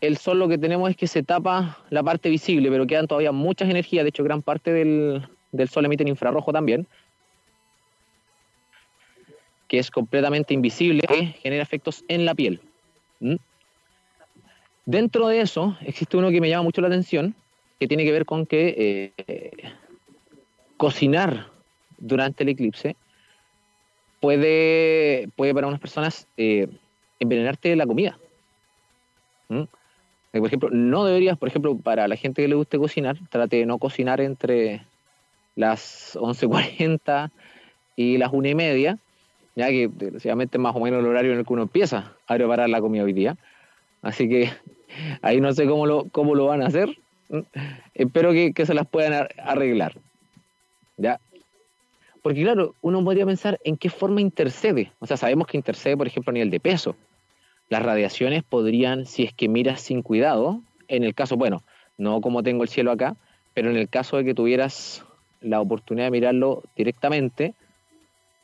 el 0.00 0.18
Sol 0.18 0.38
lo 0.38 0.48
que 0.48 0.58
tenemos 0.58 0.90
es 0.90 0.96
que 0.96 1.06
se 1.06 1.22
tapa 1.22 1.78
la 1.90 2.02
parte 2.02 2.28
visible, 2.28 2.70
pero 2.70 2.86
quedan 2.86 3.06
todavía 3.06 3.32
muchas 3.32 3.68
energías. 3.68 4.04
De 4.04 4.10
hecho, 4.10 4.24
gran 4.24 4.42
parte 4.42 4.72
del, 4.72 5.28
Sol 5.68 5.84
emite 5.84 6.02
en 6.02 6.08
infrarrojo 6.08 6.52
también, 6.52 6.86
que 9.68 9.78
es 9.78 9.90
completamente 9.90 10.54
invisible, 10.54 11.02
que 11.08 11.26
genera 11.42 11.62
efectos 11.62 12.04
en 12.08 12.24
la 12.24 12.34
piel. 12.34 12.60
¿Mm? 13.20 13.36
Dentro 14.84 15.28
de 15.28 15.40
eso, 15.40 15.76
existe 15.80 16.16
uno 16.16 16.30
que 16.30 16.40
me 16.40 16.48
llama 16.48 16.64
mucho 16.64 16.80
la 16.80 16.88
atención, 16.88 17.34
que 17.80 17.88
tiene 17.88 18.04
que 18.04 18.12
ver 18.12 18.24
con 18.24 18.46
que 18.46 19.12
eh, 19.26 19.72
cocinar 20.76 21.48
durante 21.98 22.44
el 22.44 22.50
eclipse 22.50 22.96
puede, 24.20 25.28
puede 25.36 25.54
para 25.54 25.66
unas 25.66 25.80
personas 25.80 26.26
eh, 26.36 26.68
envenenarte 27.18 27.74
la 27.76 27.86
comida. 27.86 28.18
¿Mm? 29.48 29.62
Eh, 30.32 30.38
por 30.38 30.46
ejemplo, 30.46 30.70
no 30.70 31.04
deberías, 31.04 31.38
por 31.38 31.48
ejemplo, 31.48 31.76
para 31.76 32.08
la 32.08 32.16
gente 32.16 32.42
que 32.42 32.48
le 32.48 32.54
guste 32.54 32.78
cocinar, 32.78 33.16
trate 33.30 33.56
de 33.56 33.66
no 33.66 33.78
cocinar 33.78 34.20
entre 34.20 34.84
las 35.54 36.16
11.40 36.16 37.30
y 37.96 38.18
las 38.18 38.32
una 38.32 38.48
y 38.50 38.54
media, 38.54 38.98
ya 39.56 39.68
que 39.68 39.88
desgraciadamente 39.88 40.58
es 40.58 40.62
más 40.62 40.76
o 40.76 40.80
menos 40.80 41.00
el 41.00 41.06
horario 41.06 41.32
en 41.32 41.38
el 41.38 41.46
que 41.46 41.52
uno 41.52 41.62
empieza 41.62 42.12
a 42.26 42.34
preparar 42.34 42.68
la 42.68 42.80
comida 42.80 43.02
hoy 43.02 43.12
día. 43.12 43.36
Así 44.02 44.28
que 44.28 44.50
ahí 45.22 45.40
no 45.40 45.52
sé 45.52 45.66
cómo 45.66 45.86
lo, 45.86 46.04
cómo 46.10 46.34
lo 46.34 46.46
van 46.46 46.62
a 46.62 46.66
hacer. 46.66 46.96
¿Mm? 47.30 47.40
Espero 47.94 48.32
que, 48.32 48.52
que 48.52 48.66
se 48.66 48.74
las 48.74 48.86
puedan 48.86 49.26
arreglar. 49.42 49.96
¿ya? 50.98 51.18
Porque 52.22 52.42
claro, 52.42 52.74
uno 52.82 53.02
podría 53.02 53.24
pensar 53.24 53.58
en 53.64 53.76
qué 53.76 53.88
forma 53.88 54.20
intercede. 54.20 54.92
O 54.98 55.06
sea, 55.06 55.16
sabemos 55.16 55.46
que 55.46 55.56
intercede, 55.56 55.96
por 55.96 56.06
ejemplo, 56.06 56.30
a 56.30 56.34
nivel 56.34 56.50
de 56.50 56.60
peso. 56.60 56.96
Las 57.68 57.82
radiaciones 57.82 58.42
podrían, 58.42 59.06
si 59.06 59.24
es 59.24 59.32
que 59.32 59.48
miras 59.48 59.80
sin 59.80 60.02
cuidado, 60.02 60.60
en 60.88 61.04
el 61.04 61.14
caso, 61.14 61.36
bueno, 61.36 61.62
no 61.98 62.20
como 62.20 62.42
tengo 62.42 62.62
el 62.62 62.68
cielo 62.68 62.90
acá, 62.90 63.16
pero 63.54 63.70
en 63.70 63.76
el 63.76 63.88
caso 63.88 64.16
de 64.16 64.24
que 64.24 64.34
tuvieras 64.34 65.04
la 65.40 65.60
oportunidad 65.60 66.06
de 66.06 66.10
mirarlo 66.10 66.62
directamente, 66.76 67.54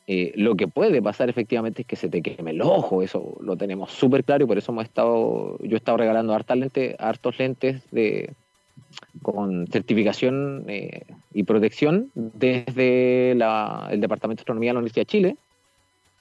eh, 0.05 0.33
lo 0.35 0.55
que 0.55 0.67
puede 0.67 1.01
pasar 1.01 1.29
efectivamente 1.29 1.83
es 1.83 1.87
que 1.87 1.95
se 1.95 2.09
te 2.09 2.21
queme 2.21 2.51
el 2.51 2.61
ojo, 2.61 3.01
eso 3.01 3.37
lo 3.41 3.55
tenemos 3.55 3.91
súper 3.91 4.23
claro 4.23 4.43
y 4.43 4.47
por 4.47 4.57
eso 4.57 4.71
hemos 4.73 4.83
estado, 4.83 5.57
yo 5.59 5.75
he 5.75 5.77
estado 5.77 5.97
regalando 5.97 6.33
hartas 6.33 6.57
lentes, 6.57 6.95
hartos 6.99 7.39
lentes 7.39 7.89
de, 7.91 8.33
con 9.21 9.67
certificación 9.67 10.65
eh, 10.67 11.03
y 11.33 11.43
protección 11.43 12.11
desde 12.15 13.31
el 13.31 14.01
Departamento 14.01 14.39
de 14.39 14.41
Astronomía 14.41 14.71
de 14.71 14.73
la 14.73 14.79
Universidad 14.79 15.01
de 15.01 15.11
Chile 15.11 15.37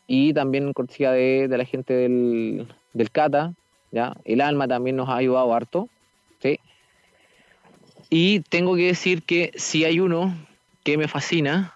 y 0.06 0.32
también 0.32 0.72
cortesía 0.72 1.10
de, 1.10 1.48
la 1.48 1.64
gente 1.64 1.94
del, 1.94 2.68
del, 2.92 3.10
CATA, 3.10 3.54
¿ya? 3.90 4.16
el 4.24 4.40
ALMA 4.40 4.68
también 4.68 4.96
nos 4.96 5.08
ha 5.08 5.16
ayudado 5.16 5.54
harto. 5.54 5.88
¿sí? 6.40 6.60
Y 8.10 8.40
tengo 8.40 8.76
que 8.76 8.86
decir 8.86 9.22
que 9.22 9.52
si 9.56 9.84
hay 9.84 10.00
uno 10.00 10.36
que 10.84 10.98
me 10.98 11.08
fascina, 11.08 11.74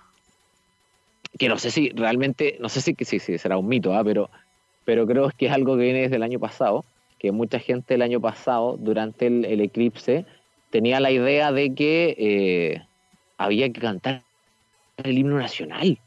que 1.39 1.49
no 1.49 1.59
sé 1.59 1.71
si 1.71 1.91
realmente, 1.91 2.57
no 2.61 2.69
sé 2.69 2.81
si, 2.81 2.95
será 3.39 3.59
un 3.59 3.69
mito, 3.69 3.95
¿ah? 3.95 4.03
pero, 4.05 4.31
pero 4.85 5.07
creo 5.07 5.31
que 5.37 5.47
es 5.47 5.53
algo 5.53 5.77
que 5.77 5.85
viene 5.85 6.03
desde 6.03 6.17
el 6.17 6.23
año 6.23 6.39
pasado, 6.39 6.85
que 7.19 7.33
mucha 7.33 7.59
gente 7.59 7.95
el 7.95 8.03
año 8.03 8.21
pasado, 8.21 8.77
durante 8.79 9.27
el 9.27 9.61
eclipse, 9.61 10.25
tenía 10.71 11.01
la 11.01 11.11
idea 11.11 11.53
de 11.53 11.75
que 11.75 12.15
eh, 12.19 12.83
había 13.39 13.71
que 13.73 13.81
cantar 13.81 14.23
el 14.99 15.19
himno 15.19 15.39
nacional. 15.39 15.99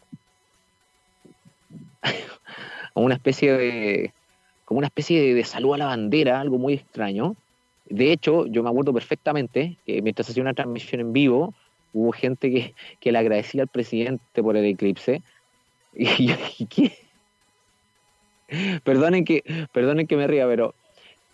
una 2.94 3.16
especie 3.16 3.54
de, 3.54 4.14
como 4.66 4.80
una 4.80 4.88
especie 4.88 5.34
de, 5.34 5.44
salud 5.44 5.74
a 5.74 5.78
la 5.78 5.86
bandera, 5.86 6.40
algo 6.40 6.58
muy 6.58 6.74
extraño. 6.74 7.36
De 7.86 8.12
hecho, 8.12 8.46
yo 8.48 8.62
me 8.64 8.70
acuerdo 8.70 8.94
perfectamente 8.94 9.78
que 9.86 10.02
mientras 10.02 10.30
hacía 10.30 10.44
una 10.44 10.54
transmisión 10.54 11.02
en 11.02 11.14
vivo, 11.14 11.54
hubo 11.94 12.12
gente 12.12 12.52
que, 12.52 12.76
que 13.00 13.12
le 13.12 13.20
agradecía 13.20 13.64
al 13.64 13.68
presidente 13.68 14.44
por 14.44 14.58
el 14.58 14.66
eclipse. 14.66 15.22
Y 15.94 16.28
yo 16.28 16.36
dije. 16.60 16.98
Perdonen 18.84 19.26
que, 19.26 19.44
perdonen 19.72 20.08
que 20.08 20.16
me 20.18 20.28
ría, 20.28 20.48
pero, 20.48 20.74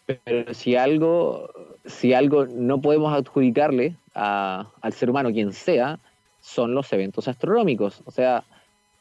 pero 0.06 0.54
si 0.54 0.76
algo, 0.76 1.50
si 1.86 2.14
algo 2.14 2.46
no 2.46 2.82
podemos 2.82 3.14
adjudicarle 3.14 3.96
al 4.14 4.94
ser 4.94 5.10
humano, 5.10 5.32
quien 5.32 5.54
sea, 5.54 6.00
son 6.42 6.74
los 6.74 6.92
eventos 6.94 7.28
astronómicos. 7.28 8.02
O 8.06 8.12
sea, 8.12 8.44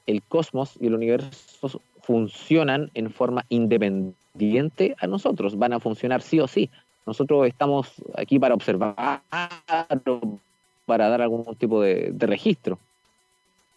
el 0.06 0.22
cosmos 0.22 0.76
y 0.80 0.86
el 0.86 0.94
universo 0.94 1.80
funcionan 2.02 2.90
en 2.94 3.10
forma 3.10 3.44
independiente 3.48 4.94
a 4.98 5.06
nosotros, 5.06 5.56
van 5.56 5.72
a 5.72 5.80
funcionar 5.80 6.22
sí 6.22 6.40
o 6.40 6.46
sí. 6.46 6.70
Nosotros 7.06 7.46
estamos 7.46 7.92
aquí 8.16 8.38
para 8.38 8.54
observar, 8.54 9.22
para 10.86 11.08
dar 11.08 11.22
algún 11.22 11.44
tipo 11.56 11.80
de, 11.80 12.14
registro, 12.20 12.78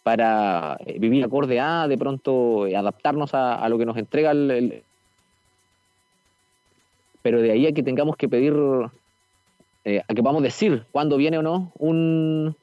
para 0.02 0.78
eh, 0.86 0.98
vivir 0.98 1.24
acorde 1.24 1.60
a, 1.60 1.88
de 1.88 1.98
pronto, 1.98 2.66
eh, 2.66 2.76
adaptarnos 2.76 3.34
a, 3.34 3.68
lo 3.68 3.78
que 3.78 3.86
nos 3.86 3.96
entrega 3.96 4.30
el, 4.30 4.82
Pero 7.22 7.40
de 7.40 7.52
ahí 7.52 7.66
a 7.66 7.72
que 7.72 7.82
tengamos 7.82 8.16
que 8.16 8.28
pedir, 8.28 8.54
eh, 9.84 10.02
a 10.06 10.14
que 10.14 10.22
podamos 10.22 10.42
decir 10.42 10.84
cuándo 10.92 11.16
viene 11.16 11.38
o 11.38 11.42
no 11.42 11.72
un, 11.78 12.56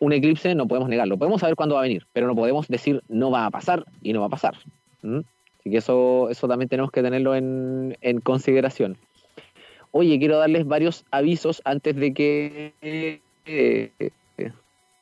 un 0.00 0.12
eclipse 0.12 0.54
no 0.54 0.66
podemos 0.66 0.88
negarlo. 0.88 1.18
Podemos 1.18 1.40
saber 1.40 1.56
cuándo 1.56 1.74
va 1.74 1.82
a 1.82 1.84
venir, 1.84 2.06
pero 2.12 2.26
no 2.26 2.34
podemos 2.34 2.68
decir 2.68 3.02
no 3.08 3.30
va 3.30 3.46
a 3.46 3.50
pasar 3.50 3.84
y 4.02 4.12
no 4.12 4.20
va 4.20 4.26
a 4.26 4.30
pasar. 4.30 4.56
Así 5.02 5.70
que 5.70 5.78
eso, 5.78 6.28
eso 6.30 6.48
también 6.48 6.68
tenemos 6.68 6.90
que 6.90 7.02
tenerlo 7.02 7.34
en, 7.34 8.20
consideración. 8.22 8.96
Oye, 9.92 10.18
quiero 10.18 10.38
darles 10.38 10.66
varios 10.66 11.04
avisos 11.10 11.62
antes 11.64 11.96
de 11.96 12.12
que, 12.12 13.20
eh, 13.46 13.90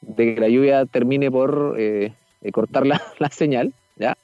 de 0.03 0.35
que 0.35 0.41
la 0.41 0.49
lluvia 0.49 0.85
termine 0.87 1.31
por 1.31 1.77
eh, 1.79 2.13
cortar 2.53 2.87
la, 3.19 3.31
señal. 3.31 3.73
¿ya? 3.97 4.17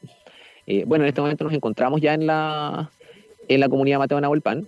Eh, 0.67 0.85
bueno, 0.87 1.05
en 1.05 1.09
este 1.09 1.21
momento 1.21 1.45
nos 1.45 1.55
encontramos 1.55 2.00
ya 2.00 2.15
en 2.15 2.27
la, 2.27 2.91
en 3.49 3.61
la 3.61 3.69
comunidad 3.69 3.99
Mateo 3.99 4.21
Nahuelpan. 4.21 4.67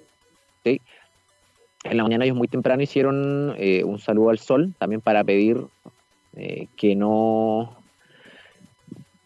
En 0.64 1.96
la 1.96 2.04
mañana 2.04 2.24
ellos 2.24 2.36
muy 2.36 2.46
temprano 2.46 2.82
hicieron 2.82 3.56
un 3.58 3.98
saludo 3.98 4.30
al 4.30 4.38
sol, 4.38 4.72
también 4.78 5.00
para 5.00 5.24
pedir 5.24 5.58
que 6.76 6.94
no 6.94 7.76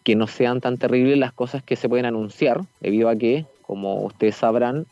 que 0.03 0.15
no 0.15 0.25
sean 0.25 0.59
tan 0.59 0.77
terribles 0.77 1.19
las 1.19 1.33
cosas 1.33 1.61
que 1.61 1.75
se 1.75 1.87
pueden 1.87 2.05
anunciar, 2.05 2.61
debido 2.79 3.09
a 3.09 3.15
que, 3.15 3.45
como 3.61 4.05
ustedes 4.05 4.37
sabrán, 4.37 4.87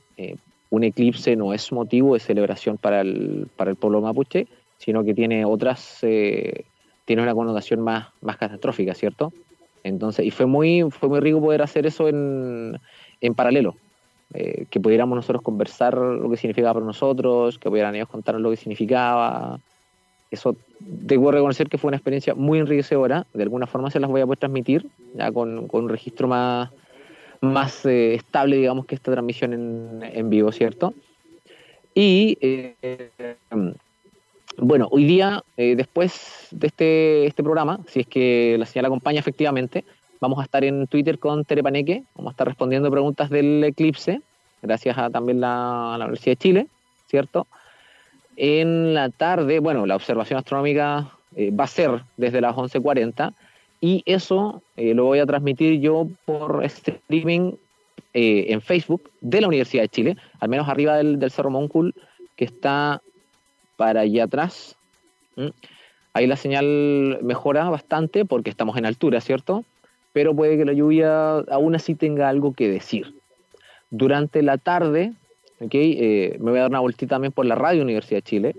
un 0.70 0.84
eclipse 0.84 1.36
no 1.36 1.54
es 1.54 1.72
motivo 1.72 2.14
de 2.14 2.20
celebración 2.20 2.78
para 2.78 3.02
el, 3.02 3.48
para 3.56 3.72
el 3.72 3.78
pueblo 3.78 4.02
mapuche, 4.02 4.46
sino 4.78 5.04
que 5.04 5.14
tiene 5.14 5.46
otras, 5.46 6.00
eh, 6.04 6.66
tiene 7.06 7.22
una 7.22 7.34
connotación 7.34 7.82
más, 7.82 8.08
más 8.22 8.38
catastrófica, 8.38 8.94
¿cierto? 8.94 9.34
Entonces, 9.84 10.26
y 10.26 10.32
fue 10.32 10.46
muy, 10.46 10.84
fue 10.90 11.10
muy 11.10 11.20
rico 11.20 11.42
poder 11.42 11.62
hacer 11.62 11.86
eso 11.86 12.08
en, 12.08 12.80
en 13.22 13.36
paralelo, 13.36 13.76
que 14.34 14.80
pudiéramos 14.82 15.16
nosotros 15.16 15.44
conversar 15.44 15.94
lo 15.96 16.30
que 16.30 16.36
significaba 16.36 16.74
para 16.74 16.86
nosotros, 16.86 17.58
que 17.58 17.70
pudieran 17.70 17.96
ellos 17.96 18.10
contarnos 18.10 18.42
lo 18.42 18.50
que 18.50 18.58
significaba, 18.58 19.60
eso 20.32 20.56
debo 20.80 21.32
reconocer 21.32 21.68
que 21.70 21.78
fue 21.78 21.90
una 21.90 21.98
experiencia 21.98 22.36
muy 22.36 22.60
enriquecedora. 22.60 23.26
De 23.34 23.44
alguna 23.44 23.68
forma 23.68 23.90
se 23.90 24.00
las 24.00 24.10
voy 24.10 24.22
a 24.22 24.26
poder 24.26 24.40
transmitir, 24.40 24.88
ya 25.16 25.32
con, 25.32 25.68
un 25.72 25.90
registro 25.90 26.28
más, 26.28 26.72
más 27.42 27.86
eh, 27.86 28.16
estable, 28.16 28.58
digamos, 28.58 28.86
que 28.86 28.96
esta 28.96 29.12
transmisión 29.12 30.04
en, 30.04 30.30
vivo, 30.30 30.52
¿cierto? 30.52 30.94
Y 31.94 32.38
eh, 32.42 32.76
bueno, 34.58 34.88
hoy 34.92 35.06
día, 35.06 35.44
eh, 35.58 35.76
después 35.76 36.48
de 36.52 36.68
este, 36.68 37.26
este 37.26 37.44
programa, 37.44 37.80
si 37.88 38.02
es 38.02 38.08
que 38.08 38.56
la 38.58 38.66
señal 38.66 38.86
acompaña 38.86 39.20
efectivamente, 39.20 39.84
vamos 40.20 40.40
a 40.40 40.44
estar 40.44 40.64
en 40.64 40.88
Twitter 40.88 41.20
con 41.20 41.44
Terepaneque, 41.46 42.04
vamos 42.16 42.32
a 42.32 42.34
estar 42.34 42.48
respondiendo 42.48 42.90
preguntas 42.90 43.30
del 43.30 43.64
eclipse, 43.64 44.22
gracias 44.62 44.98
a 44.98 45.10
también 45.10 45.42
la, 45.42 45.96
a 45.96 45.98
la 45.98 46.06
Universidad 46.06 46.32
de 46.32 46.38
Chile, 46.38 46.68
¿cierto? 47.08 47.48
En 48.38 48.94
la 48.94 49.10
tarde, 49.10 49.60
bueno, 49.60 49.86
la 49.86 49.96
observación 49.96 50.40
astronómica 50.40 51.10
eh, 51.36 51.52
va 51.52 51.66
a 51.66 51.68
ser 51.68 52.04
desde 52.18 52.42
las 52.42 52.56
11.40 52.56 53.34
y 53.82 54.04
eso 54.06 54.62
eh, 54.78 54.94
lo 54.94 55.06
voy 55.06 55.20
a 55.20 55.26
transmitir 55.26 55.80
yo 55.80 56.08
por 56.26 56.64
streaming 56.64 57.54
en 58.18 58.62
Facebook 58.62 59.12
de 59.20 59.42
la 59.42 59.50
Universidad 59.50 59.84
de 59.84 59.90
Chile, 59.90 60.18
al 60.40 60.48
menos 60.48 60.70
arriba 60.70 60.96
del, 60.96 61.30
Cerro 61.30 61.50
Moncul, 61.50 61.94
que 62.38 62.46
está 62.46 63.02
para 63.76 64.02
allá 64.02 64.26
atrás. 64.26 64.76
Ahí 66.14 66.28
la 66.28 66.38
señal 66.38 67.20
mejora 67.22 67.70
bastante 67.70 68.26
porque 68.26 68.50
estamos 68.50 68.78
en 68.78 68.86
altura, 68.86 69.22
¿cierto? 69.22 69.66
Pero 70.14 70.36
puede 70.36 70.58
que 70.58 70.66
la 70.66 70.74
lluvia 70.74 71.38
aún 71.38 71.76
así 71.76 71.96
tenga 71.96 72.30
algo 72.30 72.54
que 72.54 72.70
decir. 72.70 73.14
Durante 73.90 74.42
la 74.42 74.58
tarde 74.58 75.14
Okay, 75.60 75.98
eh, 76.00 76.38
me 76.40 76.52
voy 76.52 76.58
a 76.60 76.64
dar 76.64 76.70
una 76.70 76.82
vueltita 76.82 77.16
también 77.16 77.32
por 77.32 77.46
la 77.46 77.56
radio 77.56 77.82
Universidad 77.82 78.18
de 78.18 78.24
Chile. 78.24 78.56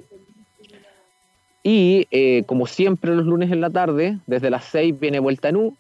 Y 1.62 2.06
eh, 2.10 2.44
como 2.46 2.66
siempre 2.66 3.14
los 3.14 3.26
lunes 3.26 3.52
en 3.52 3.60
la 3.60 3.70
tarde, 3.70 4.18
desde 4.26 4.50
las 4.50 4.64
6 4.66 4.98
viene 4.98 5.18
Vuelta 5.18 5.52
Nu. 5.52 5.76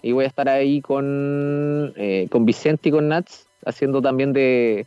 Y 0.00 0.12
voy 0.12 0.24
a 0.24 0.28
estar 0.28 0.48
ahí 0.48 0.80
con, 0.80 1.92
eh, 1.96 2.28
con 2.30 2.44
Vicente 2.44 2.88
y 2.88 2.92
con 2.92 3.08
Nats, 3.08 3.48
haciendo 3.64 4.00
también 4.00 4.32
de, 4.32 4.86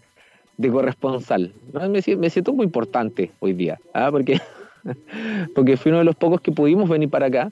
de 0.58 0.70
corresponsal. 0.70 1.54
Me, 1.90 2.02
siento 2.02 2.54
muy 2.54 2.66
importante 2.66 3.32
hoy 3.40 3.54
día, 3.54 3.80
¿ah? 3.94 4.10
porque, 4.12 4.40
porque 5.56 5.78
fui 5.78 5.92
uno 5.92 6.00
de 6.00 6.06
los 6.06 6.16
pocos 6.16 6.42
que 6.42 6.52
pudimos 6.52 6.90
venir 6.90 7.10
para 7.10 7.28
acá. 7.28 7.52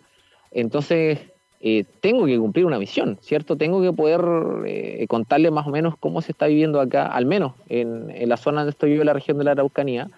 Entonces, 0.52 1.20
eh, 1.62 1.84
tengo 2.00 2.26
que 2.26 2.38
cumplir 2.38 2.66
una 2.66 2.80
misión, 2.80 3.18
¿cierto? 3.22 3.58
Tengo 3.58 3.82
que 3.82 3.92
poder 3.92 4.22
eh, 4.66 5.06
contarle 5.10 5.52
más 5.52 5.68
o 5.68 5.72
menos 5.72 5.96
cómo 6.00 6.22
se 6.22 6.32
está 6.32 6.48
viviendo 6.48 6.80
acá, 6.80 7.08
al 7.08 7.26
menos 7.26 7.54
en, 7.68 8.30
la 8.30 8.38
zona 8.38 8.62
donde 8.62 8.72
estoy 8.72 8.96
yo, 8.96 9.02
en 9.02 9.08
la 9.08 9.14
región 9.14 9.38
de 9.38 9.44
la 9.44 9.52
Araucanía. 9.52 10.10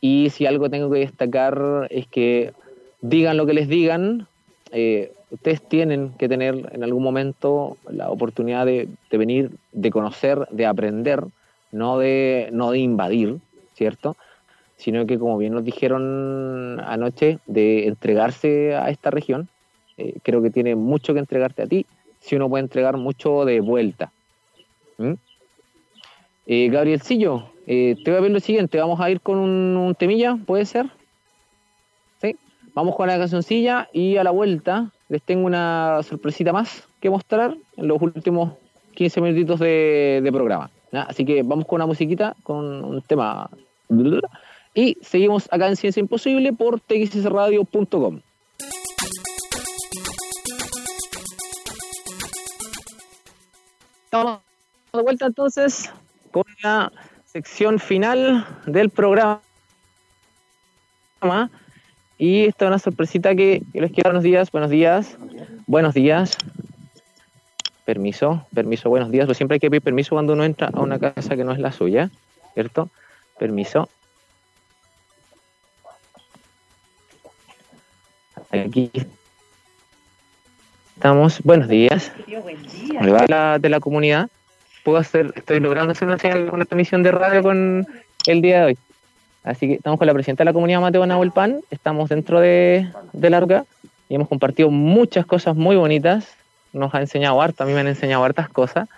Y 0.00 0.30
si 0.30 0.46
algo 0.46 0.68
tengo 0.68 0.90
que 0.90 0.98
destacar 0.98 1.86
es 1.90 2.06
que 2.08 2.52
digan 3.00 3.36
lo 3.36 3.46
que 3.46 3.54
les 3.54 3.68
digan, 3.68 4.26
eh, 4.72 5.12
ustedes 5.30 5.62
tienen 5.62 6.12
que 6.18 6.28
tener 6.28 6.70
en 6.72 6.82
algún 6.82 7.02
momento 7.02 7.76
la 7.88 8.10
oportunidad 8.10 8.66
de, 8.66 8.88
de, 9.10 9.18
venir, 9.18 9.50
de 9.72 9.90
conocer, 9.90 10.46
de 10.50 10.66
aprender, 10.66 11.24
no 11.74 11.98
de, 11.98 12.48
no 12.52 12.70
de 12.70 12.78
invadir, 12.78 13.38
¿cierto? 13.74 14.16
Sino 14.76 15.06
que, 15.06 15.18
como 15.18 15.38
bien 15.38 15.54
nos 15.54 15.64
dijeron 15.64 16.80
anoche, 16.80 17.38
de 17.46 17.86
entregarse 17.86 18.74
a 18.74 18.90
esta 18.90 19.10
región 19.10 19.48
eh, 19.96 20.14
creo 20.22 20.42
que 20.42 20.50
tiene 20.50 20.74
mucho 20.74 21.12
que 21.12 21.20
entregarte 21.20 21.62
a 21.62 21.66
ti, 21.66 21.86
si 22.20 22.36
uno 22.36 22.48
puede 22.48 22.64
entregar 22.64 22.96
mucho 22.96 23.44
de 23.44 23.60
vuelta. 23.60 24.10
¿Mm? 24.98 25.12
Eh, 26.46 26.68
Gabrielcillo, 26.70 27.50
eh, 27.66 27.96
te 28.04 28.10
voy 28.10 28.18
a 28.18 28.22
ver 28.22 28.30
lo 28.30 28.40
siguiente, 28.40 28.78
vamos 28.78 29.00
a 29.00 29.10
ir 29.10 29.20
con 29.20 29.38
un, 29.38 29.94
temilla, 29.94 30.36
¿puede 30.46 30.66
ser? 30.66 30.90
¿Sí? 32.20 32.36
Vamos 32.74 32.96
con 32.96 33.06
la 33.06 33.18
cancioncilla 33.18 33.88
y 33.92 34.16
a 34.16 34.24
la 34.24 34.30
vuelta 34.30 34.90
les 35.08 35.22
tengo 35.22 35.46
una 35.46 36.00
sorpresita 36.02 36.52
más 36.52 36.88
que 37.00 37.08
mostrar 37.08 37.56
en 37.76 37.88
los 37.88 38.02
últimos 38.02 38.54
15 38.94 39.20
minutitos 39.20 39.60
de, 39.60 40.28
programa. 40.32 40.70
Así 41.02 41.24
que 41.24 41.42
vamos 41.42 41.66
con 41.66 41.76
una 41.76 41.86
musiquita, 41.86 42.34
con 42.42 42.84
un 42.84 43.02
tema. 43.02 43.50
Y 44.74 44.96
seguimos 45.02 45.48
acá 45.52 45.68
en 45.68 45.76
Ciencia 45.76 46.00
Imposible 46.00 46.52
por 46.52 46.80
txsradio.com. 46.80 48.20
Estamos 54.04 54.40
de 54.92 55.02
vuelta 55.02 55.26
entonces 55.26 55.90
con 56.30 56.44
la 56.62 56.92
sección 57.24 57.78
final 57.80 58.46
del 58.66 58.90
programa. 58.90 59.40
Y 62.16 62.44
esta 62.44 62.66
es 62.66 62.68
una 62.68 62.78
sorpresita 62.78 63.34
que, 63.34 63.62
les 63.72 63.90
quiero. 63.90 64.10
Buenos 64.10 64.22
días, 64.22 64.52
buenos 64.52 64.70
días, 64.70 65.16
buenos 65.66 65.94
días. 65.94 66.36
Permiso, 67.84 68.46
permiso, 68.54 68.88
buenos 68.88 69.10
días. 69.10 69.26
Pero 69.26 69.34
siempre 69.34 69.56
hay 69.56 69.60
que 69.60 69.70
pedir 69.70 69.82
permiso 69.82 70.14
cuando 70.14 70.32
uno 70.32 70.44
entra 70.44 70.70
a 70.72 70.80
una 70.80 70.98
casa 70.98 71.36
que 71.36 71.44
no 71.44 71.52
es 71.52 71.58
la 71.58 71.72
suya, 71.72 72.10
¿cierto? 72.54 72.88
Permiso. 73.38 73.88
Aquí 78.50 78.90
Estamos, 81.04 81.42
buenos 81.42 81.68
días. 81.68 82.12
Buen 82.42 82.62
día. 82.62 83.58
de 83.58 83.68
la 83.68 83.80
comunidad. 83.80 84.30
Puedo 84.84 84.96
hacer, 84.98 85.32
estoy 85.34 85.60
logrando 85.60 85.92
hacer 85.92 86.08
una, 86.08 86.16
transmisión 86.16 87.02
de 87.02 87.10
radio 87.10 87.42
con 87.42 87.86
el 88.26 88.40
día 88.40 88.60
de 88.60 88.64
hoy. 88.64 88.78
Así 89.42 89.66
que 89.66 89.74
estamos 89.74 89.98
con 89.98 90.06
la 90.06 90.14
presidenta 90.14 90.44
de 90.44 90.46
la 90.46 90.52
comunidad, 90.52 90.80
Mateo 90.80 91.04
Nahuel 91.04 91.32
Pan. 91.32 91.60
Estamos 91.70 92.08
dentro 92.08 92.40
de, 92.40 92.88
de 93.12 93.30
Larga 93.30 93.64
y 94.08 94.14
hemos 94.14 94.28
compartido 94.28 94.70
muchas 94.70 95.26
cosas 95.26 95.56
muy 95.56 95.76
bonitas. 95.76 96.36
Nos 96.74 96.94
ha 96.94 97.00
enseñado 97.00 97.40
harto, 97.40 97.62
a 97.62 97.66
mí 97.66 97.72
me 97.72 97.80
han 97.80 97.86
enseñado 97.86 98.24
hartas 98.24 98.48
cosas 98.50 98.88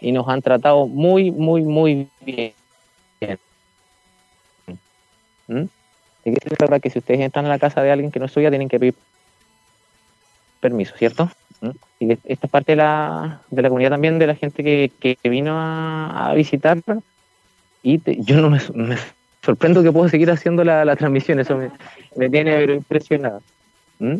y 0.00 0.12
nos 0.12 0.28
han 0.28 0.42
tratado 0.42 0.86
muy, 0.86 1.30
muy, 1.32 1.62
muy 1.62 2.08
bien. 2.20 2.52
¿Mm? 5.48 5.64
Que 6.24 6.56
verdad 6.58 6.80
que 6.80 6.90
si 6.90 6.98
ustedes 6.98 7.20
entran 7.20 7.46
a 7.46 7.48
la 7.48 7.58
casa 7.58 7.82
de 7.82 7.90
alguien 7.90 8.10
que 8.10 8.18
no 8.18 8.26
es 8.26 8.32
suya, 8.32 8.50
tienen 8.50 8.68
que 8.68 8.80
pedir 8.80 8.94
permiso, 10.60 10.94
¿cierto? 10.96 11.30
¿Mm? 11.60 11.70
Y 12.00 12.12
esta 12.12 12.46
es 12.46 12.50
parte 12.50 12.72
de 12.72 12.76
la, 12.76 13.40
de 13.50 13.62
la 13.62 13.68
comunidad 13.68 13.90
también, 13.90 14.18
de 14.18 14.26
la 14.26 14.34
gente 14.34 14.62
que, 14.62 14.90
que 15.00 15.28
vino 15.28 15.54
a, 15.56 16.32
visitar. 16.34 16.78
Y 17.82 18.00
yo 18.22 18.40
no 18.40 18.50
me, 18.50 18.60
me, 18.74 18.96
sorprendo 19.42 19.82
que 19.82 19.92
puedo 19.92 20.08
seguir 20.08 20.30
haciendo 20.30 20.64
la, 20.64 20.84
la 20.84 20.96
transmisión, 20.96 21.38
eso 21.38 21.56
me, 21.56 21.70
me 22.16 22.28
tiene 22.28 22.64
impresionado. 22.64 23.40
¿Mm? 24.00 24.16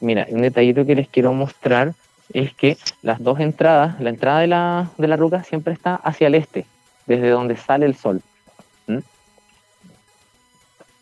Mira, 0.00 0.26
un 0.28 0.42
detallito 0.42 0.84
que 0.84 0.94
les 0.94 1.08
quiero 1.08 1.32
mostrar 1.32 1.94
es 2.32 2.54
que 2.54 2.76
las 3.02 3.22
dos 3.22 3.40
entradas, 3.40 4.00
la 4.00 4.10
entrada 4.10 4.40
de 4.40 4.46
la, 4.46 4.90
de 4.98 5.08
la 5.08 5.16
ruca 5.16 5.42
siempre 5.42 5.72
está 5.72 5.96
hacia 5.96 6.26
el 6.26 6.34
este, 6.34 6.66
desde 7.06 7.30
donde 7.30 7.56
sale 7.56 7.86
el 7.86 7.94
sol. 7.94 8.22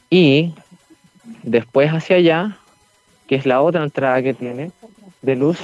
Y 0.09 0.55
después 1.43 1.91
hacia 1.91 2.17
allá, 2.17 2.59
que 3.27 3.35
es 3.35 3.45
la 3.45 3.61
otra 3.61 3.83
entrada 3.83 4.23
que 4.23 4.35
tiene 4.35 4.71
de 5.23 5.37
luz, 5.37 5.59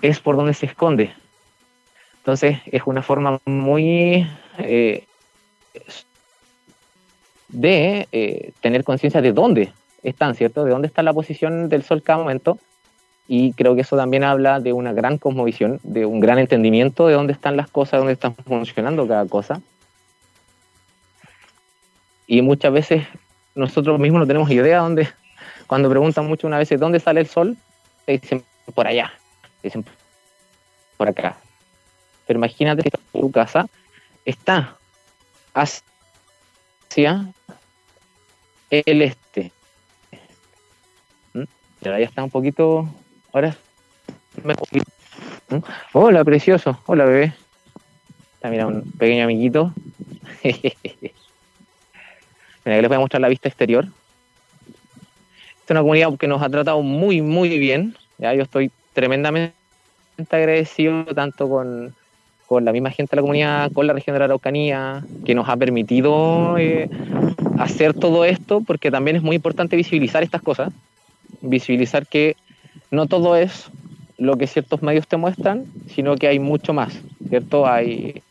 es 0.00 0.20
por 0.20 0.36
donde 0.36 0.54
se 0.54 0.66
esconde. 0.66 1.12
Entonces 2.18 2.58
es 2.66 2.82
una 2.86 3.02
forma 3.02 3.38
muy 3.44 4.26
eh, 4.58 5.04
de 7.48 8.08
eh, 8.12 8.52
tener 8.60 8.82
conciencia 8.82 9.20
de 9.20 9.32
dónde 9.32 9.72
están, 10.02 10.34
¿cierto? 10.34 10.64
De 10.64 10.70
dónde 10.70 10.88
está 10.88 11.02
la 11.02 11.12
posición 11.12 11.68
del 11.68 11.82
Sol 11.82 12.02
cada 12.02 12.18
momento. 12.18 12.58
Y 13.28 13.52
creo 13.54 13.74
que 13.74 13.80
eso 13.80 13.96
también 13.96 14.22
habla 14.22 14.60
de 14.60 14.72
una 14.72 14.92
gran 14.92 15.18
cosmovisión, 15.18 15.80
de 15.82 16.06
un 16.06 16.20
gran 16.20 16.38
entendimiento 16.38 17.08
de 17.08 17.14
dónde 17.14 17.32
están 17.32 17.56
las 17.56 17.68
cosas, 17.68 17.98
dónde 17.98 18.12
están 18.12 18.34
funcionando 18.34 19.06
cada 19.08 19.26
cosa. 19.26 19.60
Y 22.26 22.42
muchas 22.42 22.72
veces 22.72 23.06
nosotros 23.54 23.98
mismos 23.98 24.20
no 24.20 24.26
tenemos 24.26 24.50
idea 24.50 24.78
dónde, 24.78 25.08
cuando 25.66 25.90
preguntan 25.90 26.26
mucho 26.26 26.46
una 26.46 26.58
vez 26.58 26.68
dónde 26.78 27.00
sale 27.00 27.20
el 27.20 27.26
sol, 27.26 27.56
te 28.04 28.18
dicen 28.18 28.44
por 28.74 28.86
allá, 28.86 29.12
dicen 29.62 29.84
por 30.96 31.08
acá. 31.08 31.36
Pero 32.26 32.38
imagínate 32.38 32.82
que 32.82 32.90
tu 33.12 33.30
casa 33.30 33.66
está 34.24 34.76
hacia 35.54 37.32
el 38.70 39.02
este. 39.02 39.52
¿Mm? 41.32 41.44
Y 41.80 41.86
ahora 41.86 42.00
ya 42.00 42.06
está 42.06 42.24
un 42.24 42.30
poquito. 42.30 42.88
¿Mm? 45.50 45.58
Hola, 45.92 46.24
precioso. 46.24 46.80
Hola, 46.86 47.04
bebé. 47.04 47.34
Está, 48.34 48.48
mira, 48.48 48.66
un 48.66 48.82
pequeño 48.92 49.24
amiguito. 49.24 49.74
Mira, 50.42 50.74
que 52.78 52.82
les 52.82 52.88
voy 52.88 52.96
a 52.96 53.00
mostrar 53.00 53.20
la 53.20 53.28
vista 53.28 53.48
exterior. 53.48 53.84
Esta 53.84 53.94
es 55.66 55.70
una 55.70 55.82
comunidad 55.82 56.16
que 56.16 56.26
nos 56.26 56.42
ha 56.42 56.48
tratado 56.48 56.82
muy, 56.82 57.20
muy 57.20 57.58
bien. 57.58 57.94
¿ya? 58.18 58.34
Yo 58.34 58.42
estoy 58.42 58.70
tremendamente 58.94 59.54
agradecido 60.30 61.04
tanto 61.14 61.48
con, 61.48 61.94
con 62.46 62.64
la 62.64 62.72
misma 62.72 62.90
gente 62.90 63.10
de 63.10 63.16
la 63.16 63.22
comunidad, 63.22 63.72
con 63.72 63.86
la 63.86 63.92
región 63.92 64.14
de 64.14 64.20
la 64.20 64.24
Araucanía, 64.24 65.04
que 65.26 65.34
nos 65.34 65.48
ha 65.48 65.56
permitido 65.56 66.56
eh, 66.58 66.88
hacer 67.58 67.92
todo 67.92 68.24
esto, 68.24 68.62
porque 68.62 68.90
también 68.90 69.16
es 69.16 69.22
muy 69.22 69.36
importante 69.36 69.76
visibilizar 69.76 70.22
estas 70.22 70.42
cosas, 70.42 70.72
visibilizar 71.42 72.06
que 72.06 72.36
no 72.90 73.06
todo 73.06 73.36
es 73.36 73.68
lo 74.18 74.36
que 74.36 74.46
ciertos 74.46 74.82
medios 74.82 75.06
te 75.06 75.16
muestran, 75.16 75.66
sino 75.88 76.16
que 76.16 76.28
hay 76.28 76.38
mucho 76.38 76.72
más, 76.72 76.98
¿cierto? 77.28 77.66
Hay, 77.66 78.22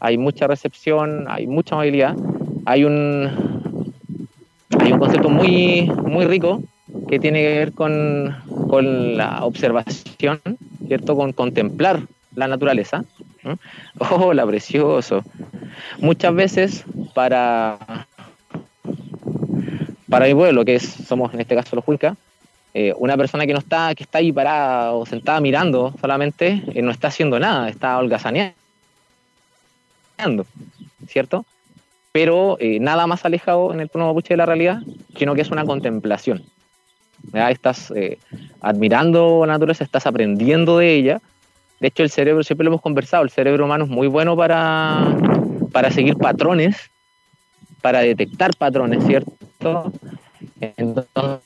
hay 0.00 0.18
mucha 0.18 0.46
recepción, 0.46 1.26
hay 1.28 1.46
mucha 1.46 1.76
movilidad 1.76 2.16
hay 2.64 2.84
un, 2.84 3.30
hay 4.78 4.92
un 4.92 4.98
concepto 4.98 5.28
muy, 5.28 5.90
muy 6.06 6.26
rico 6.26 6.62
que 7.08 7.18
tiene 7.18 7.40
que 7.40 7.58
ver 7.58 7.72
con, 7.72 8.36
con 8.68 9.16
la 9.16 9.44
observación, 9.44 10.40
¿cierto? 10.86 11.16
Con 11.16 11.32
contemplar 11.32 12.00
la 12.34 12.48
naturaleza. 12.48 13.04
Hola, 13.98 14.46
precioso. 14.46 15.24
Muchas 15.98 16.34
veces 16.34 16.84
para, 17.14 18.06
para 20.08 20.26
mi 20.26 20.34
pueblo, 20.34 20.64
que 20.64 20.76
es, 20.76 20.82
somos 20.82 21.32
en 21.34 21.40
este 21.40 21.54
caso 21.54 21.76
los 21.76 21.86
Huilca, 21.86 22.16
eh, 22.74 22.94
una 22.96 23.16
persona 23.16 23.46
que 23.46 23.52
no 23.52 23.58
está, 23.58 23.94
que 23.94 24.04
está 24.04 24.18
ahí 24.18 24.32
parada 24.32 24.92
o 24.92 25.06
sentada 25.06 25.40
mirando 25.40 25.94
solamente, 26.00 26.62
eh, 26.74 26.82
no 26.82 26.90
está 26.90 27.08
haciendo 27.08 27.38
nada, 27.38 27.68
está 27.68 27.98
holgazaneando, 27.98 28.54
¿cierto? 31.06 31.44
pero 32.12 32.58
eh, 32.60 32.78
nada 32.78 33.06
más 33.06 33.24
alejado 33.24 33.72
en 33.72 33.80
el 33.80 33.88
plano 33.88 34.08
mapuche 34.08 34.34
de 34.34 34.36
la 34.36 34.46
realidad, 34.46 34.82
sino 35.16 35.34
que 35.34 35.40
es 35.40 35.50
una 35.50 35.64
contemplación. 35.64 36.44
¿ya? 37.32 37.50
Estás 37.50 37.90
eh, 37.96 38.18
admirando 38.60 39.44
la 39.46 39.54
naturaleza, 39.54 39.82
estás 39.82 40.06
aprendiendo 40.06 40.76
de 40.76 40.94
ella. 40.94 41.20
De 41.80 41.88
hecho, 41.88 42.02
el 42.02 42.10
cerebro, 42.10 42.44
siempre 42.44 42.64
lo 42.64 42.70
hemos 42.70 42.82
conversado, 42.82 43.24
el 43.24 43.30
cerebro 43.30 43.64
humano 43.64 43.84
es 43.84 43.90
muy 43.90 44.06
bueno 44.06 44.36
para, 44.36 45.16
para 45.72 45.90
seguir 45.90 46.16
patrones, 46.16 46.76
para 47.80 48.00
detectar 48.00 48.54
patrones, 48.56 49.04
¿cierto? 49.04 49.90
Entonces, 50.60 51.40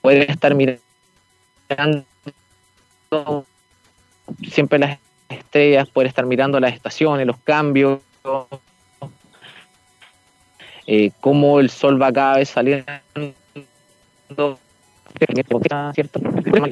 puede 0.00 0.30
estar 0.30 0.54
mirando 0.54 0.82
siempre 4.50 4.78
las 4.78 4.98
estrellas, 5.28 5.88
poder 5.88 6.08
estar 6.08 6.26
mirando 6.26 6.60
las 6.60 6.72
estaciones, 6.74 7.26
los 7.26 7.38
cambios, 7.38 8.00
eh, 10.86 11.10
cómo 11.20 11.60
el 11.60 11.70
sol 11.70 12.00
va 12.00 12.12
cada 12.12 12.36
vez 12.36 12.48
saliendo. 12.48 12.86
¿cierto? 15.94 16.20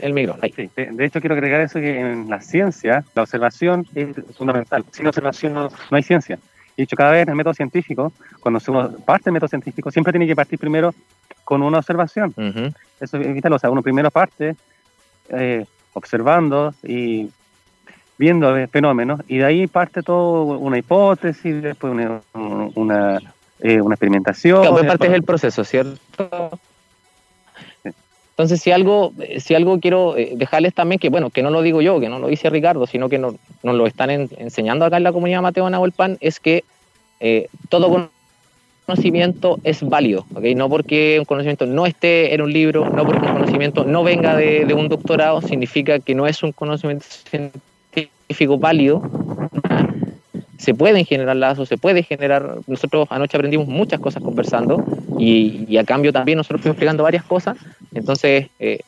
El 0.03 0.13
micro. 0.13 0.37
Sí, 0.43 0.69
de 0.77 1.05
hecho, 1.05 1.21
quiero 1.21 1.35
agregar 1.35 1.61
eso 1.61 1.81
que 1.81 1.99
en 2.01 2.29
la 2.31 2.41
ciencia, 2.41 3.05
la 3.15 3.23
observación 3.23 3.87
es 3.95 4.17
fundamental. 4.37 4.85
Sin 4.93 5.07
observación 5.07 5.55
no, 5.55 5.69
no 5.69 5.97
hay 5.97 6.03
ciencia. 6.03 6.39
De 6.77 6.85
hecho, 6.85 6.97
cada 6.97 7.13
vez 7.13 7.23
en 7.23 7.31
el 7.31 7.37
método 7.37 7.55
científico, 7.55 8.13
cuando 8.41 8.61
se 8.61 8.71
parte 9.05 9.25
del 9.25 9.35
método 9.35 9.49
científico, 9.49 9.91
siempre 9.91 10.13
tiene 10.13 10.27
que 10.27 10.37
partir 10.37 10.59
primero 10.59 10.95
con 11.45 11.63
una 11.63 11.79
observación. 11.79 12.35
Eso 13.01 13.17
es 13.17 13.35
vital. 13.35 13.53
O 13.53 13.59
sea, 13.59 13.71
uno 13.71 13.83
primero 13.83 14.11
parte 14.11 14.57
eh, 15.31 15.65
observando 15.95 16.75
y 16.83 17.31
viendo 18.19 18.55
fenómenos 18.69 19.21
y 19.29 19.39
de 19.39 19.45
ahí 19.45 19.67
parte 19.67 20.03
todo 20.03 20.59
una 20.59 20.79
hipótesis, 20.79 21.63
después 21.63 21.93
una, 21.93 22.21
una, 22.75 23.19
eh, 23.61 23.81
una 23.81 23.95
experimentación. 23.95 24.61
Claro, 24.61 24.87
parte 24.87 25.07
es 25.07 25.13
el 25.13 25.23
proceso, 25.23 25.65
¿cierto? 25.65 26.59
Entonces, 28.37 28.61
si 28.61 28.71
algo, 28.71 29.15
si 29.39 29.55
algo 29.55 29.81
quiero 29.81 30.15
eh, 30.15 30.33
dejarles 30.37 30.75
también, 30.75 30.99
que 30.99 31.09
bueno, 31.09 31.31
que 31.31 31.43
no 31.43 31.49
lo 31.49 31.63
digo 31.63 31.81
yo, 31.81 31.99
que 32.01 32.11
no 32.11 32.19
lo 32.19 32.29
dice 32.29 32.51
Ricardo, 32.51 32.87
sino 32.87 33.09
que 33.09 33.17
nos, 33.17 33.35
lo 33.63 33.87
están 33.87 34.11
enseñando 34.11 34.85
acá 34.85 34.99
en 34.99 35.05
la 35.05 35.13
comunidad 35.13 35.41
Mateo 35.41 35.71
Nahuelpan, 35.71 36.19
es 36.21 36.39
que 36.39 36.63
eh, 37.19 37.49
todo 37.71 38.11
conocimiento 38.85 39.59
es 39.65 39.83
válido, 39.83 40.27
¿okay? 40.35 40.55
No 40.55 40.69
porque 40.69 41.17
un 41.19 41.25
conocimiento 41.25 41.65
no 41.65 41.87
esté 41.87 42.35
en 42.35 42.43
un 42.43 42.53
libro, 42.53 42.85
no 42.91 43.07
porque 43.07 43.27
un 43.27 43.33
conocimiento 43.33 43.85
no 43.85 44.05
venga 44.05 44.37
de, 44.37 44.71
un 44.75 44.91
doctorado, 44.91 45.41
significa 45.41 45.99
que 45.99 46.15
no 46.15 46.27
es 46.27 46.43
un 46.43 46.53
conocimiento 46.53 47.07
científico 47.09 48.59
válido, 48.59 49.03
se 50.59 50.75
pueden 50.75 51.05
generar 51.05 51.37
lazos, 51.37 51.69
se 51.69 51.79
puede 51.79 52.03
generar. 52.03 52.59
Nosotros 52.67 53.07
anoche 53.11 53.37
aprendimos 53.37 53.69
muchas 53.69 54.01
cosas 54.01 54.23
conversando 54.23 54.85
y, 55.19 55.77
a 55.77 55.85
cambio 55.85 56.13
también 56.13 56.39
nosotros 56.39 56.63
fuimos 56.63 56.75
explicando 56.75 57.03
varias 57.03 57.25
cosas. 57.25 57.57
Entonces, 57.95 58.49
eh, 58.59 58.81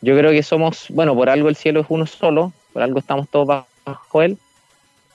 yo 0.00 0.16
creo 0.16 0.30
que 0.30 0.42
somos, 0.42 0.86
bueno, 0.90 1.14
por 1.14 1.28
algo 1.28 1.48
el 1.48 1.56
cielo 1.56 1.80
es 1.80 1.86
uno 1.88 2.06
solo, 2.06 2.52
por 2.72 2.82
algo 2.82 2.98
estamos 2.98 3.28
todos 3.28 3.64
bajo 3.84 4.22
él 4.22 4.38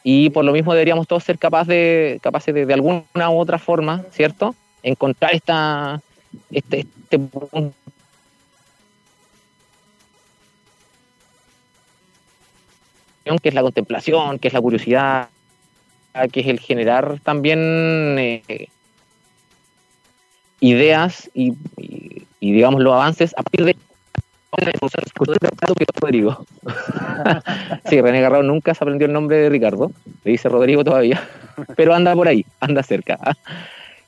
y 0.03 0.29
por 0.29 0.45
lo 0.45 0.53
mismo 0.53 0.73
deberíamos 0.73 1.07
todos 1.07 1.23
ser 1.23 1.37
capaces 1.37 1.67
de, 1.67 2.19
capaces 2.21 2.53
de, 2.53 2.73
alguna 2.73 3.29
u 3.29 3.39
otra 3.39 3.59
forma, 3.59 4.03
¿cierto? 4.11 4.55
Encontrar 4.83 5.33
esta, 5.33 6.01
este, 6.51 6.87
este 7.03 7.19
punto 7.19 7.73
que 13.41 13.49
es 13.49 13.55
la 13.55 13.61
contemplación, 13.61 14.39
que 14.39 14.47
es 14.47 14.53
la 14.53 14.61
curiosidad, 14.61 15.27
que 16.31 16.39
es 16.39 16.47
el 16.47 16.59
generar 16.59 17.19
también 17.21 17.59
eh, 18.17 18.69
ideas 20.59 21.29
y, 21.33 21.53
digamos 22.39 22.81
los 22.81 22.93
avances 22.93 23.33
a 23.37 23.43
partir 23.43 23.65
de 23.65 23.75
Rodrigo. 25.99 26.45
sí, 27.89 28.01
René 28.01 28.21
Garrado 28.21 28.43
nunca 28.43 28.73
se 28.73 28.83
aprendió 28.83 29.07
el 29.07 29.13
nombre 29.13 29.37
de 29.37 29.49
Ricardo, 29.49 29.91
le 30.23 30.31
dice 30.31 30.49
Rodrigo 30.49 30.83
todavía, 30.83 31.21
pero 31.75 31.93
anda 31.93 32.15
por 32.15 32.27
ahí, 32.27 32.45
anda 32.59 32.81
cerca. 32.81 33.19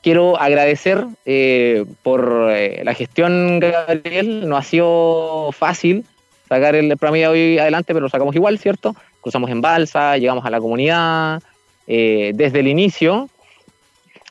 quiero 0.01 0.39
agradecer 0.39 1.05
eh, 1.25 1.85
por 2.03 2.49
eh, 2.51 2.81
la 2.83 2.93
gestión, 2.93 3.59
Gabriel. 3.59 4.47
No 4.47 4.57
ha 4.57 4.63
sido 4.63 5.51
fácil 5.51 6.05
sacar 6.47 6.75
el 6.75 6.95
programa 6.97 7.29
hoy 7.29 7.59
adelante, 7.59 7.93
pero 7.93 8.01
lo 8.01 8.09
sacamos 8.09 8.35
igual, 8.35 8.57
¿cierto? 8.59 8.95
Cruzamos 9.21 9.49
en 9.49 9.61
balsa, 9.61 10.17
llegamos 10.17 10.45
a 10.45 10.49
la 10.49 10.59
comunidad 10.59 11.43
eh, 11.89 12.31
desde 12.35 12.59
el 12.59 12.67
inicio, 12.67 13.29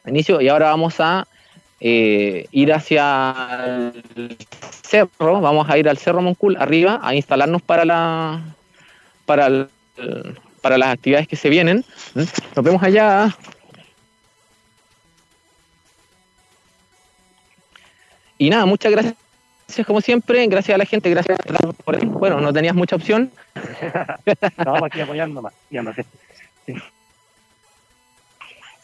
inicio, 0.07 0.41
y 0.41 0.49
ahora 0.49 0.69
vamos 0.69 1.01
a 1.01 1.27
ir 1.81 2.73
hacia 2.73 3.93
el 4.17 4.37
cerro, 4.83 5.41
vamos 5.41 5.69
a 5.69 5.77
ir 5.79 5.89
al 5.89 5.99
Cerro 5.99 6.23
Moncul 6.23 6.57
arriba 6.57 6.99
a 7.03 7.15
instalarnos 7.15 7.63
para 7.63 7.85
la 7.85 8.43
para, 9.27 9.69
para 10.61 10.79
las 10.79 10.89
actividades 10.89 11.29
que 11.29 11.37
se 11.37 11.49
vienen. 11.49 11.85
Nos 12.15 12.65
vemos 12.65 12.83
allá. 12.83 13.37
Y 18.39 18.51
nada, 18.51 18.67
muchas 18.67 18.91
gracias 18.93 19.17
como 19.87 20.01
siempre, 20.01 20.47
gracias 20.47 20.75
a 20.75 20.79
la 20.79 20.87
gente, 20.87 21.11
gracias 21.11 21.39
por 21.85 22.05
Bueno, 22.07 22.41
no 22.41 22.53
tenías 22.53 22.75
mucha 22.75 22.97
opción. 22.97 23.31
Estamos 24.25 24.83
aquí 24.83 25.01
apoyando 25.01 25.43
más. 25.43 25.55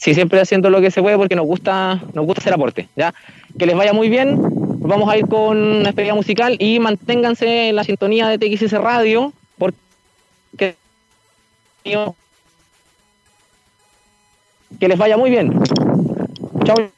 Sí, 0.05 0.13
siempre 0.13 0.39
haciendo 0.39 0.69
lo 0.69 0.83
que 0.83 0.91
se 0.91 1.01
puede 1.01 1.17
porque 1.17 1.35
nos 1.35 1.47
gusta, 1.47 1.99
nos 2.13 2.27
gusta 2.27 2.43
hacer 2.43 2.53
aporte, 2.53 2.89
¿ya? 2.95 3.15
Que 3.59 3.65
les 3.65 3.75
vaya 3.75 3.95
muy 3.95 4.11
bien. 4.11 4.37
Vamos 4.81 5.09
a 5.09 5.17
ir 5.17 5.27
con 5.27 5.57
una 5.57 5.89
experiencia 5.89 6.15
musical 6.15 6.57
y 6.59 6.79
manténganse 6.79 7.71
en 7.71 7.77
la 7.77 7.85
sintonía 7.85 8.29
de 8.29 8.37
TXS 8.37 8.73
Radio 8.73 9.33
porque 9.57 9.79
que 14.79 14.89
les 14.89 14.99
vaya 14.99 15.17
muy 15.17 15.31
bien. 15.31 15.59
Chao. 16.65 16.94